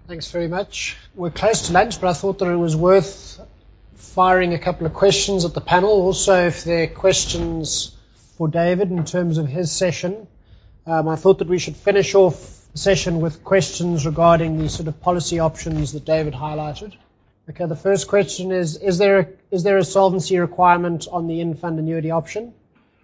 [0.07, 0.97] Thanks very much.
[1.15, 3.41] We're close to lunch, but I thought that it was worth
[3.95, 5.89] firing a couple of questions at the panel.
[5.89, 7.94] Also, if there are questions
[8.37, 10.27] for David in terms of his session.
[10.85, 14.87] Um, I thought that we should finish off the session with questions regarding the sort
[14.87, 16.95] of policy options that David highlighted.
[17.49, 21.39] Okay, the first question is is there a, is there a solvency requirement on the
[21.41, 22.53] in-fund annuity option?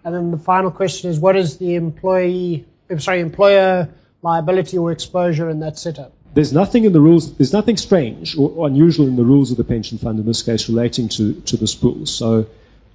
[0.04, 2.66] And then the final question is what is the employee
[2.98, 3.88] sorry, employer
[4.22, 6.12] liability or exposure in that setup?
[6.34, 9.64] There's nothing in the rules, there's nothing strange or unusual in the rules of the
[9.64, 12.06] pension fund in this case relating to, to this pool.
[12.06, 12.46] So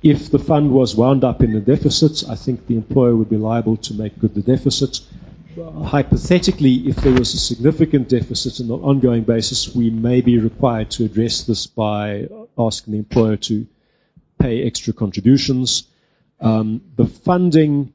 [0.04, 3.38] if the fund was wound up in a deficit, I think the employer would be
[3.38, 5.02] liable to make good the deficit.
[5.86, 10.92] hypothetically, if there was a significant deficit on an ongoing basis, we may be required
[10.92, 12.28] to address this by
[12.58, 13.66] asking the employer to
[14.40, 15.84] pay extra contributions.
[16.40, 17.94] Um, the funding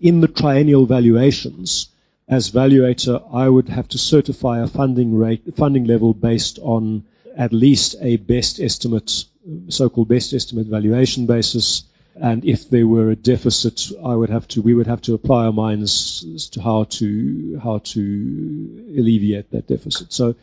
[0.00, 1.88] in the triennial valuations,
[2.28, 7.04] as valuator, I would have to certify a funding rate, funding level based on
[7.36, 9.24] at least a best estimate,
[9.68, 11.84] so-called best estimate valuation basis.
[12.14, 15.46] And if there were a deficit, I would have to, we would have to apply
[15.46, 20.12] our minds as to how to, how to alleviate that deficit.
[20.12, 20.34] So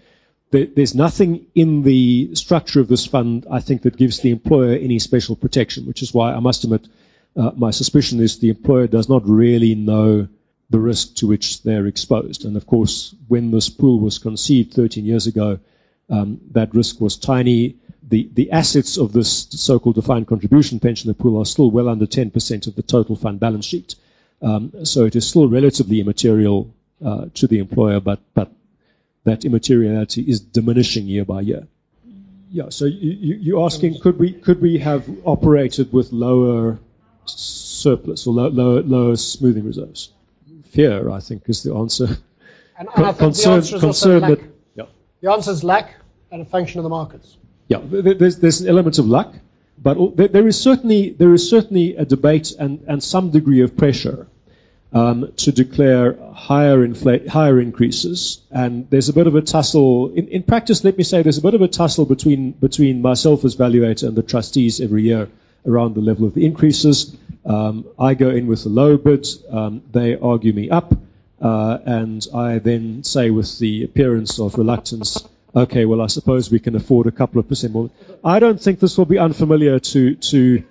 [0.51, 4.76] there, there's nothing in the structure of this fund, I think, that gives the employer
[4.76, 6.88] any special protection, which is why I must admit,
[7.36, 10.28] uh, my suspicion is the employer does not really know
[10.70, 12.45] the risk to which they're exposed.
[12.45, 15.60] And of course, when this pool was conceived 13 years ago,
[16.10, 17.76] um, that risk was tiny.
[18.10, 22.68] The, the assets of this so-called defined contribution pensioner pool are still well under 10%
[22.68, 23.95] of the total fund balance sheet.
[24.41, 26.74] Um, so it is still relatively immaterial
[27.04, 28.51] uh, to the employer, but, but
[29.24, 31.68] that immateriality is diminishing year by year.
[32.51, 36.78] Yeah, so you, you're asking, could we, could we have operated with lower
[37.26, 40.12] surplus or lower, lower smoothing reserves?
[40.66, 42.08] Fear, I think, is the answer.
[42.78, 44.39] And, and I think concern, the answer is concern lack.
[44.39, 44.39] That,
[44.76, 44.86] yeah.
[45.22, 45.95] The answer is lack
[46.32, 47.38] and a function of the markets.
[47.68, 49.34] Yeah, there's, there's an element of luck,
[49.78, 54.28] but there is certainly there is certainly a debate and, and some degree of pressure
[54.93, 58.41] um, to declare higher infl- higher increases.
[58.51, 60.84] And there's a bit of a tussle in, in practice.
[60.84, 64.16] Let me say there's a bit of a tussle between between myself as valuator and
[64.16, 65.30] the trustees every year
[65.66, 67.16] around the level of the increases.
[67.45, 69.28] Um, I go in with a low bid.
[69.49, 70.93] Um, they argue me up.
[71.41, 76.60] Uh, and I then say with the appearance of reluctance, okay, well, I suppose we
[76.60, 77.89] can afford a couple of percent more.
[78.24, 80.64] I don't think this will be unfamiliar to, to,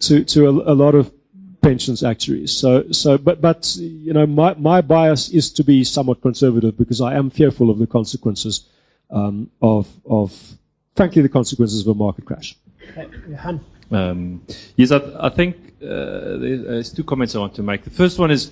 [0.00, 1.12] to, to a, a lot of
[1.60, 2.52] pensions actuaries.
[2.52, 7.00] So, so, but, but, you know, my, my bias is to be somewhat conservative because
[7.00, 8.68] I am fearful of the consequences
[9.10, 10.32] um, of, of,
[10.94, 12.56] frankly, the consequences of a market crash.
[13.90, 14.42] Um,
[14.76, 17.84] yes, I, I think uh, there's two comments I want to make.
[17.84, 18.50] The first one is,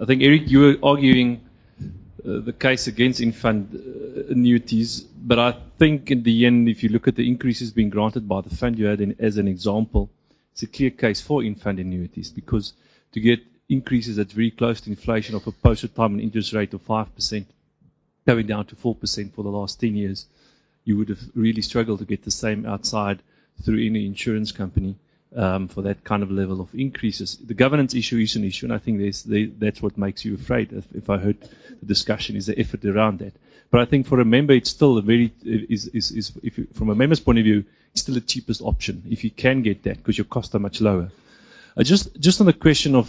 [0.00, 1.47] I think Erich, you were arguing
[2.28, 6.90] uh, the case against in-fund uh, annuities, but I think in the end, if you
[6.90, 10.10] look at the increases being granted by the fund you had in, as an example,
[10.52, 12.72] it's a clear case for in-fund annuities because
[13.12, 17.46] to get increases that's very close to inflation of a post-retirement interest rate of 5%,
[18.26, 20.26] going down to 4% for the last 10 years,
[20.84, 23.22] you would have really struggled to get the same outside
[23.62, 24.96] through any insurance company
[25.36, 27.36] um, for that kind of level of increases.
[27.36, 29.00] The governance issue is an issue, and I think
[29.58, 30.72] that's what makes you afraid.
[30.72, 31.36] If, if, I heard
[31.80, 33.34] the discussion, is the effort around that.
[33.70, 36.66] But I think for a member, it's still a very is is, is if you,
[36.72, 39.82] from a member's point of view, it's still the cheapest option if you can get
[39.82, 41.10] that because your costs are much lower.
[41.76, 43.08] Uh, just just on the question of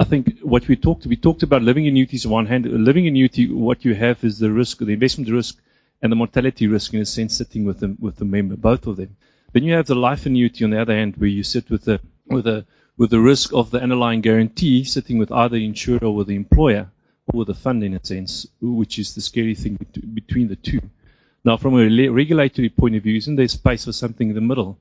[0.00, 2.66] I think what we talked we talked about living annuities on one hand.
[2.66, 5.60] Living annuity, what you have is the risk, the investment risk,
[6.02, 8.96] and the mortality risk in a sense sitting with the with the member, both of
[8.96, 9.16] them.
[9.52, 12.00] Then you have the life annuity on the other hand, where you sit with the
[12.26, 12.66] with the
[12.96, 16.34] with the risk of the underlying guarantee sitting with either the insurer or with the
[16.34, 16.90] employer
[17.34, 19.78] or the fund in a sense, which is the scary thing
[20.14, 20.80] between the two.
[21.44, 24.78] Now, from a regulatory point of view, isn't there space for something in the middle?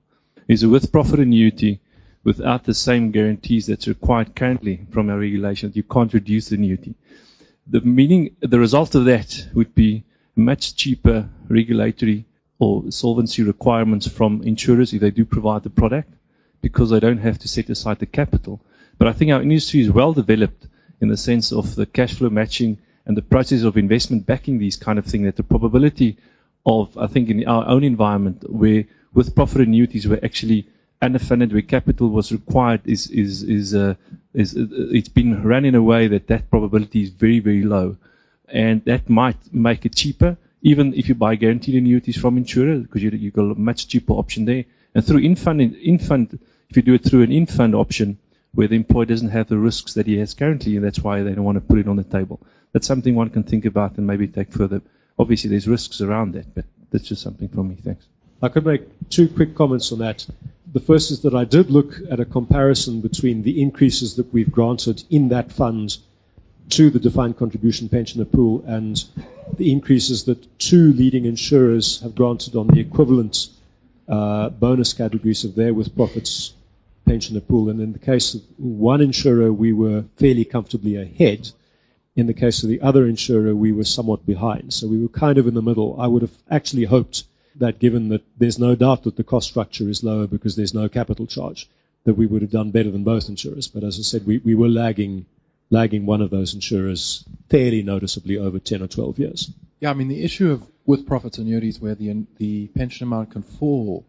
[0.48, 1.80] Is a with-profit annuity
[2.24, 5.72] without the same guarantees that's required currently from our regulation?
[5.76, 6.96] You can't reduce the annuity.
[7.68, 10.04] The meaning, the result of that would be
[10.36, 12.26] much cheaper regulatory
[12.60, 16.12] or solvency requirements from insurers if they do provide the product
[16.62, 18.62] because they don't have to set aside the capital.
[18.98, 20.67] But I think our industry is well developed
[21.02, 24.76] in the sense of the cash flow matching and the process of investment backing these
[24.76, 26.18] kind of things that the probability
[26.66, 30.68] of, I think, in our own environment where with profit annuities were actually
[31.02, 33.96] underfunded where capital was required is, is, is, uh,
[34.34, 37.96] is uh, it's been run in a way that that probability is very, very low.
[38.50, 43.04] And that might make it cheaper even if you buy guaranteed annuities from insurers, because
[43.04, 44.66] you, you got a much cheaper option there.
[44.94, 46.40] And through in-fund, in-fund,
[46.70, 48.18] if you do it through an in-fund option,
[48.58, 51.36] where the employer doesn't have the risks that he has currently, and that's why they
[51.36, 52.40] don't want to put it on the table.
[52.74, 54.82] That's something one can think about and maybe take further.
[55.20, 57.76] Obviously, there's risks around that, but that's just something from me.
[57.76, 58.08] Thanks.
[58.42, 58.82] I could make
[59.12, 60.26] two quick comments on that.
[60.74, 64.52] The first is that I did look at a comparison between the increases that we've
[64.52, 65.96] granted in that fund
[66.72, 69.04] to the defined contribution pensioner pool and
[69.56, 73.50] the increases that two leading insurers have granted on the equivalent
[74.10, 76.54] uh, bonus categories of their with profits
[77.08, 77.70] pensioner pool.
[77.70, 81.50] And in the case of one insurer, we were fairly comfortably ahead.
[82.16, 84.74] In the case of the other insurer, we were somewhat behind.
[84.74, 86.00] So we were kind of in the middle.
[86.00, 87.24] I would have actually hoped
[87.56, 90.90] that given that there's no doubt that the cost structure is lower because there's no
[90.90, 91.70] capital charge,
[92.04, 93.68] that we would have done better than both insurers.
[93.68, 95.26] But as I said, we, we were lagging
[95.70, 99.52] lagging one of those insurers fairly noticeably over 10 or 12 years.
[99.80, 103.44] Yeah, I mean, the issue of with profits annuities where the, the pension amount can
[103.44, 104.06] fall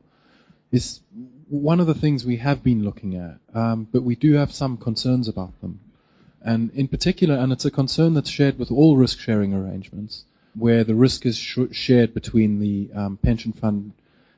[0.70, 1.00] is
[1.48, 4.76] one of the things we have been looking at, um, but we do have some
[4.76, 5.80] concerns about them.
[6.42, 10.24] And in particular, and it's a concern that's shared with all risk sharing arrangements,
[10.54, 13.92] where the risk is sh- shared between the um, pension fund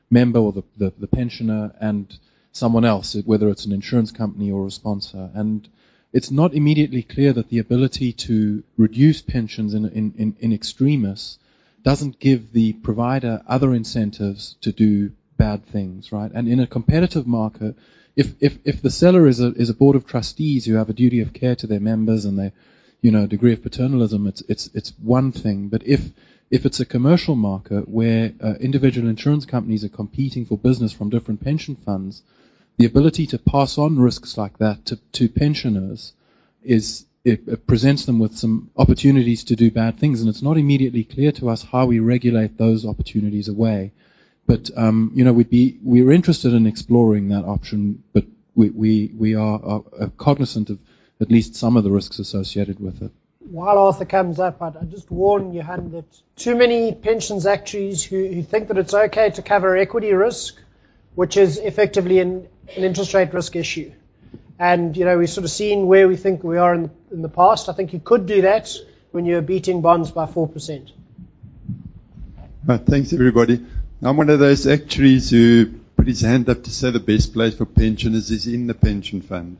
[0.09, 2.17] member or the, the, the pensioner and
[2.51, 5.29] someone else, whether it's an insurance company or a sponsor.
[5.33, 5.67] And
[6.11, 11.39] it's not immediately clear that the ability to reduce pensions in, in, in, in extremis
[11.83, 15.11] doesn't give the provider other incentives to do
[15.41, 16.31] bad things, right?
[16.31, 17.75] And in a competitive market,
[18.15, 20.99] if, if, if the seller is a, is a board of trustees who have a
[21.03, 22.51] duty of care to their members and they,
[23.01, 25.69] you know, degree of paternalism, it's, it's, it's one thing.
[25.69, 26.01] But if,
[26.51, 31.09] if it's a commercial market where uh, individual insurance companies are competing for business from
[31.09, 32.21] different pension funds,
[32.77, 36.13] the ability to pass on risks like that to, to pensioners
[36.61, 40.57] is it, it, presents them with some opportunities to do bad things, and it's not
[40.57, 43.91] immediately clear to us how we regulate those opportunities away.
[44.51, 49.11] But um, you know, we'd be we're interested in exploring that option, but we we,
[49.17, 50.79] we are, are cognizant of
[51.21, 53.11] at least some of the risks associated with it.
[53.39, 56.03] While Arthur comes up, I'd, I'd just warn Johan that
[56.35, 60.61] too many pensions actuaries who, who think that it's okay to cover equity risk,
[61.15, 63.93] which is effectively an an interest rate risk issue.
[64.59, 67.29] And, you know, we've sort of seen where we think we are in, in the
[67.29, 67.69] past.
[67.69, 68.69] I think you could do that
[69.11, 70.91] when you're beating bonds by 4%.
[72.67, 73.65] Right, thanks, everybody.
[74.03, 77.55] I'm one of those actuaries who put his hand up to say the best place
[77.55, 79.57] for pensioners is in the pension fund.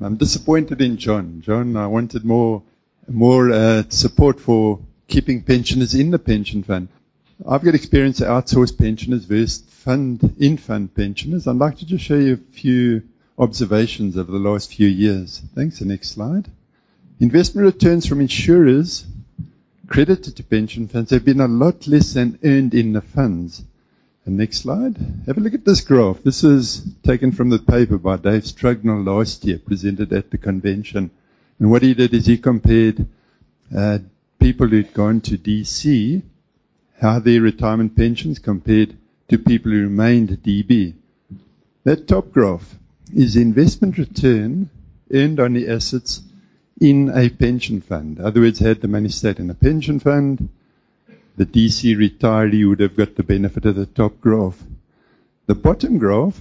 [0.00, 1.42] I'm disappointed in John.
[1.42, 2.62] John, I wanted more,
[3.06, 6.88] more uh, support for keeping pensioners in the pension fund.
[7.46, 11.46] I've got experience of outsourced pensioners versus fund in fund pensioners.
[11.46, 13.02] I'd like to just show you a few
[13.38, 15.42] observations over the last few years.
[15.54, 15.80] Thanks.
[15.80, 16.50] The next slide.
[17.20, 19.04] Investment returns from insurers
[19.88, 23.62] credited to pension funds have been a lot less than earned in the funds.
[24.24, 24.96] The next slide.
[25.26, 26.22] Have a look at this graph.
[26.22, 31.10] This is taken from the paper by Dave Strugnell last year, presented at the convention.
[31.58, 33.06] And what he did is he compared
[33.76, 33.98] uh,
[34.40, 36.22] people who'd gone to DC
[37.00, 38.96] how their retirement pensions compared
[39.28, 40.94] to people who remained DB.
[41.84, 42.74] That top graph
[43.14, 44.70] is investment return
[45.12, 46.20] earned on the assets
[46.80, 48.18] in a pension fund.
[48.18, 50.48] In other words, had the money stayed in a pension fund,
[51.36, 54.62] the DC retiree would have got the benefit of the top graph.
[55.46, 56.40] The bottom graph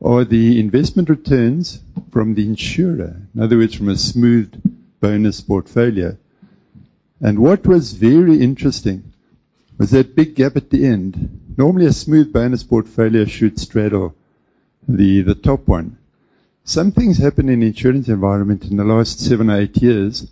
[0.00, 3.16] are the investment returns from the insurer.
[3.34, 4.52] In other words, from a smooth
[5.00, 6.16] bonus portfolio.
[7.20, 9.12] And what was very interesting
[9.78, 11.54] was that big gap at the end.
[11.56, 14.14] Normally a smooth bonus portfolio should straddle
[14.88, 15.98] the, the top one.
[16.64, 20.28] Some things happen in the insurance environment in the last seven or eight years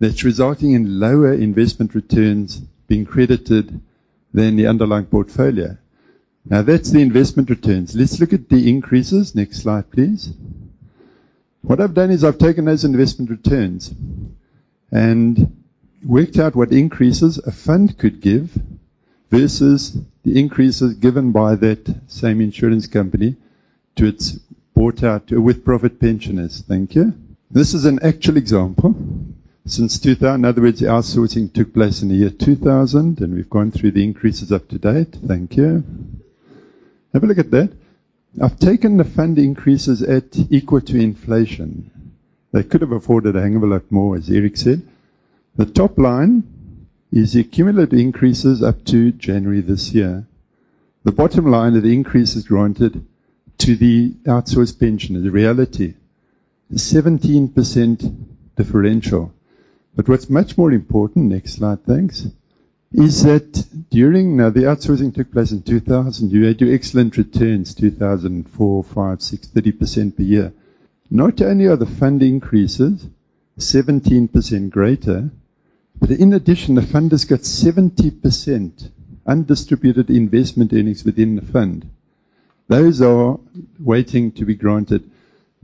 [0.00, 2.56] that's resulting in lower investment returns
[2.88, 3.80] being credited
[4.32, 5.76] than the underlying portfolio.
[6.46, 7.94] Now that's the investment returns.
[7.94, 9.34] Let's look at the increases.
[9.34, 10.32] Next slide, please.
[11.60, 13.92] What I've done is I've taken those investment returns
[14.90, 15.62] and
[16.04, 18.50] worked out what increases a fund could give
[19.30, 23.36] versus the increases given by that same insurance company
[23.96, 24.38] to its
[24.74, 26.60] bought out with profit pensioners.
[26.60, 27.14] Thank you.
[27.50, 28.94] This is an actual example.
[29.66, 33.48] Since 2000, in other words, the outsourcing took place in the year 2000, and we've
[33.48, 35.16] gone through the increases up to date.
[35.26, 35.84] Thank you.
[37.12, 37.72] Have a look at that.
[38.42, 41.90] I've taken the fund increases at equal to inflation.
[42.52, 44.82] They could have afforded a hang of a lot more, as Erich said.
[45.56, 46.42] The top line
[47.12, 50.26] is the cumulative increases up to January this year.
[51.04, 53.06] The bottom line are the increases granted
[53.58, 55.94] to the outsourced pensioner, the reality.
[56.72, 58.26] 17%
[58.56, 59.32] differential.
[59.94, 62.26] But what's much more important, next slide, thanks,
[62.92, 67.74] is that during, now the outsourcing took place in 2000, you had your excellent returns,
[67.74, 70.52] 2004, 5, 6, 30% per year.
[71.10, 73.06] Not only are the fund increases
[73.58, 75.30] 17% greater,
[76.00, 78.90] but in addition, the fund has got 70%
[79.26, 81.88] undistributed investment earnings within the fund.
[82.68, 83.38] Those are
[83.78, 85.10] waiting to be granted.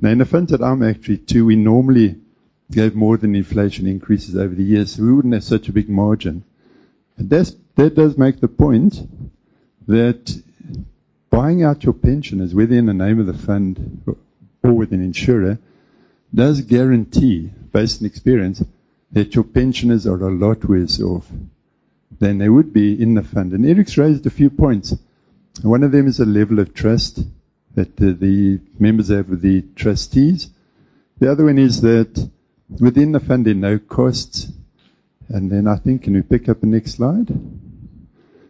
[0.00, 2.16] Now, in the fund that I'm actually to, we normally
[2.70, 5.88] gave more than inflation increases over the years, so we wouldn't have such a big
[5.88, 6.44] margin.
[7.16, 9.00] And that's, that does make the point
[9.88, 10.42] that
[11.30, 14.02] buying out your pensioners, whether in the name of the fund
[14.62, 15.58] or with an insurer,
[16.34, 18.62] does guarantee, based on experience,
[19.12, 21.26] that your pensioners are a lot worse off
[22.20, 23.52] than they would be in the fund.
[23.52, 24.94] And Erich's raised a few points.
[25.62, 27.20] One of them is a level of trust
[27.74, 30.48] that the, the members have with the trustees.
[31.18, 32.30] The other one is that
[32.78, 34.50] within the fund there are no costs.
[35.28, 37.28] And then I think, can we pick up the next slide?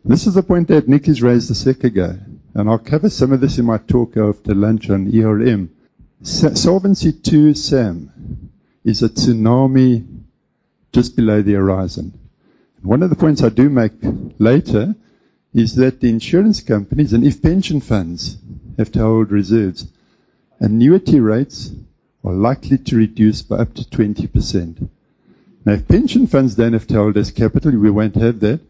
[0.04, 2.16] This is the point that Nick has raised a sec ago.
[2.54, 5.70] And I'll cover some of this in my talk after lunch on ERM.
[6.22, 8.50] Solvency 2 SAM
[8.84, 10.06] is a tsunami
[10.92, 12.18] just below the horizon.
[12.82, 13.92] One of the points I do make
[14.38, 14.94] later
[15.52, 18.36] is that the insurance companies and if pension funds
[18.78, 19.86] have to hold reserves,
[20.60, 21.72] annuity rates
[22.24, 24.89] are likely to reduce by up to 20%.
[25.64, 28.60] Now, if pension funds don't have to hold as capital, we won't have that.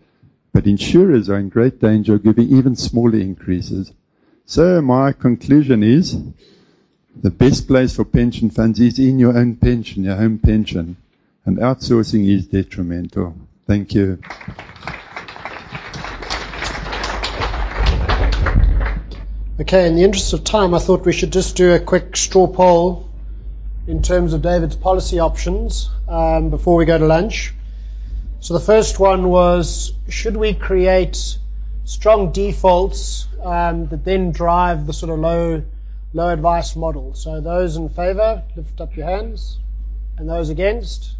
[0.53, 3.93] But insurers are in great danger of giving even smaller increases.
[4.47, 6.19] So my conclusion is
[7.15, 10.97] the best place for pension funds is in your own pension, your home pension.
[11.45, 13.37] And outsourcing is detrimental.
[13.67, 14.19] Thank you.
[19.61, 22.47] Okay, in the interest of time, I thought we should just do a quick straw
[22.47, 23.11] poll
[23.87, 27.53] in terms of David's policy options um, before we go to lunch.
[28.41, 31.37] So the first one was should we create
[31.85, 35.63] strong defaults um, that then drive the sort of low
[36.15, 37.13] low advice model?
[37.13, 39.59] So those in favour, lift up your hands,
[40.17, 41.17] and those against.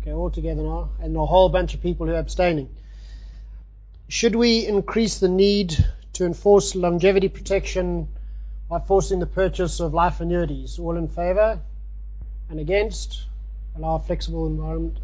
[0.00, 2.68] Okay, all together now, and a whole bunch of people who are abstaining.
[4.06, 8.08] Should we increase the need to enforce longevity protection
[8.68, 10.78] by forcing the purchase of life annuities?
[10.78, 11.60] All in favour
[12.50, 13.26] and against?
[13.76, 14.98] Allow a flexible environment.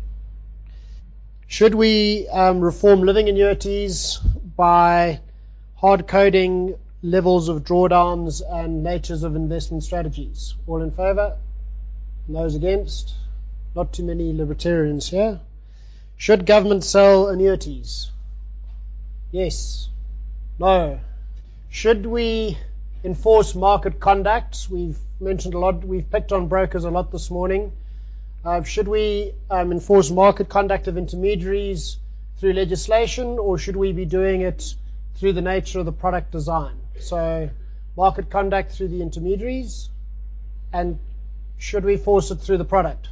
[1.46, 4.18] Should we um, reform living annuities
[4.56, 5.20] by
[5.76, 10.54] hard coding levels of drawdowns and natures of investment strategies?
[10.66, 11.38] All in favour?
[12.28, 13.14] Those against?
[13.74, 15.40] Not too many libertarians here.
[16.16, 18.10] Should government sell annuities?
[19.30, 19.88] Yes.
[20.58, 20.98] No.
[21.70, 22.58] Should we
[23.04, 24.66] enforce market conduct?
[24.70, 27.72] We've mentioned a lot, we've picked on brokers a lot this morning.
[28.44, 31.98] Uh, should we um, enforce market conduct of intermediaries
[32.38, 34.74] through legislation, or should we be doing it
[35.16, 36.76] through the nature of the product design?
[36.98, 37.50] So,
[37.96, 39.90] market conduct through the intermediaries,
[40.72, 40.98] and
[41.58, 43.08] should we force it through the product?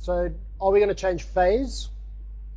[0.00, 1.88] So are we going to change phase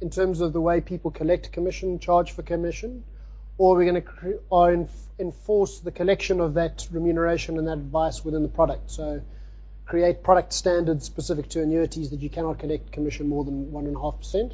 [0.02, 3.04] in terms of the way people collect commission, charge for commission,
[3.58, 4.88] or we're we going to or
[5.20, 8.92] enforce the collection of that remuneration and that advice within the product?
[8.92, 9.22] So
[9.86, 14.54] create product standards specific to annuities that you cannot collect commission more than 1.5%.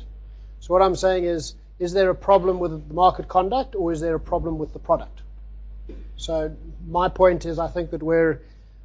[0.60, 4.02] So what I'm saying is, is there a problem with the market conduct or is
[4.02, 5.22] there a problem with the product?
[6.18, 6.56] So
[6.88, 8.42] my point is I think that we're,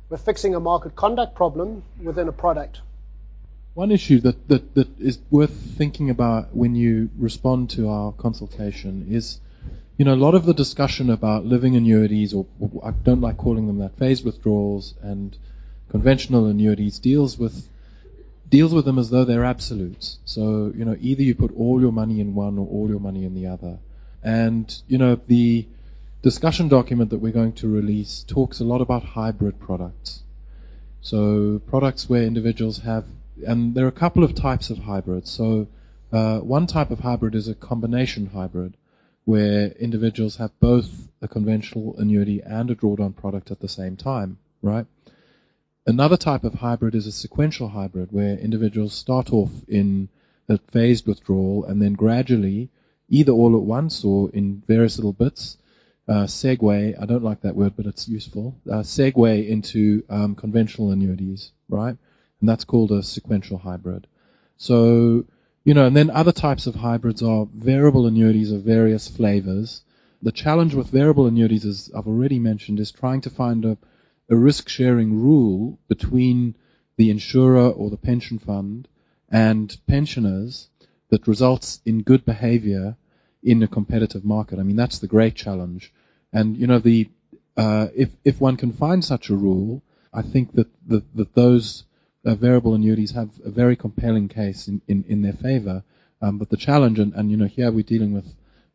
[0.09, 2.81] we're fixing a market conduct problem within a product.
[3.75, 9.09] One issue that, that, that is worth thinking about when you respond to our consultation
[9.11, 9.41] is,
[9.97, 13.37] you know, a lot of the discussion about living annuities, or, or I don't like
[13.37, 15.37] calling them that, phased withdrawals and
[15.89, 17.69] conventional annuities deals with
[18.49, 20.19] deals with them as though they're absolutes.
[20.25, 23.25] So, you know, either you put all your money in one or all your money
[23.25, 23.79] in the other.
[24.23, 25.67] And, you know, the
[26.23, 30.23] discussion document that we're going to release talks a lot about hybrid products.
[31.01, 33.05] So products where individuals have
[33.47, 35.31] and there are a couple of types of hybrids.
[35.31, 35.67] So
[36.13, 38.77] uh, one type of hybrid is a combination hybrid,
[39.25, 44.39] where individuals have both a conventional annuity and a drawdown product at the same time,
[44.63, 44.87] right?
[45.87, 50.09] Another type of hybrid is a sequential hybrid, where individuals start off in
[50.49, 52.71] a phased withdrawal and then gradually,
[53.09, 55.59] either all at once or in various little bits,
[56.09, 60.91] uh, segue, I don't like that word, but it's useful, uh, segue into um, conventional
[60.91, 61.97] annuities, right?
[62.45, 64.07] and that's called a sequential hybrid.
[64.59, 65.25] So,
[65.65, 69.83] you know, and then other types of hybrids are variable annuities of various flavors.
[70.23, 73.79] The challenge with variable annuities, as I've already mentioned, is trying to find a,
[74.29, 76.55] a risk sharing rule between
[76.97, 78.89] the insurer or the pension fund
[79.31, 80.69] and pensioners
[81.09, 82.97] that results in good behavior
[83.43, 84.59] in a competitive market.
[84.59, 85.93] I mean, that's the great challenge.
[86.33, 87.09] And, you know, the,
[87.57, 89.83] uh, if, if one can find such a rule,
[90.13, 91.85] I think that, that, that those
[92.25, 95.83] uh, variable annuities have a very compelling case in, in, in their favor.
[96.23, 98.25] Um, but the challenge, and, and, you know, here we're dealing with,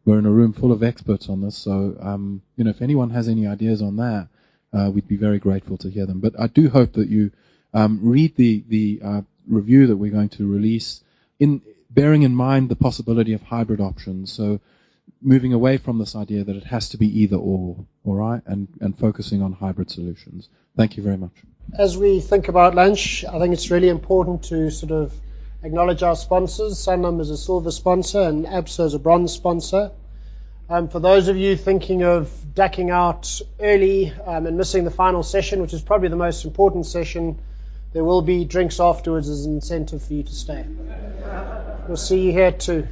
[0.06, 1.58] we're in a room full of experts on this.
[1.58, 4.28] So, um, you know, if anyone has any ideas on that,
[4.72, 6.20] uh, we'd be very grateful to hear them.
[6.20, 7.32] But I do hope that you
[7.74, 11.04] um, read the the uh, review that we're going to release,
[11.40, 14.32] in bearing in mind the possibility of hybrid options.
[14.32, 14.60] So
[15.22, 18.68] moving away from this idea that it has to be either or, all right, and,
[18.80, 20.50] and focusing on hybrid solutions.
[20.78, 21.34] Thank you very much.
[21.78, 25.14] As we think about lunch, I think it's really important to sort of
[25.64, 26.78] acknowledge our sponsors.
[26.78, 29.92] Sanlam is a silver sponsor and ABSA is a bronze sponsor.
[30.70, 35.24] Um, for those of you thinking of ducking out early um, and missing the final
[35.24, 37.40] session, which is probably the most important session,
[37.94, 40.66] there will be drinks afterwards as an incentive for you to stay.
[41.88, 42.88] We'll see you here too.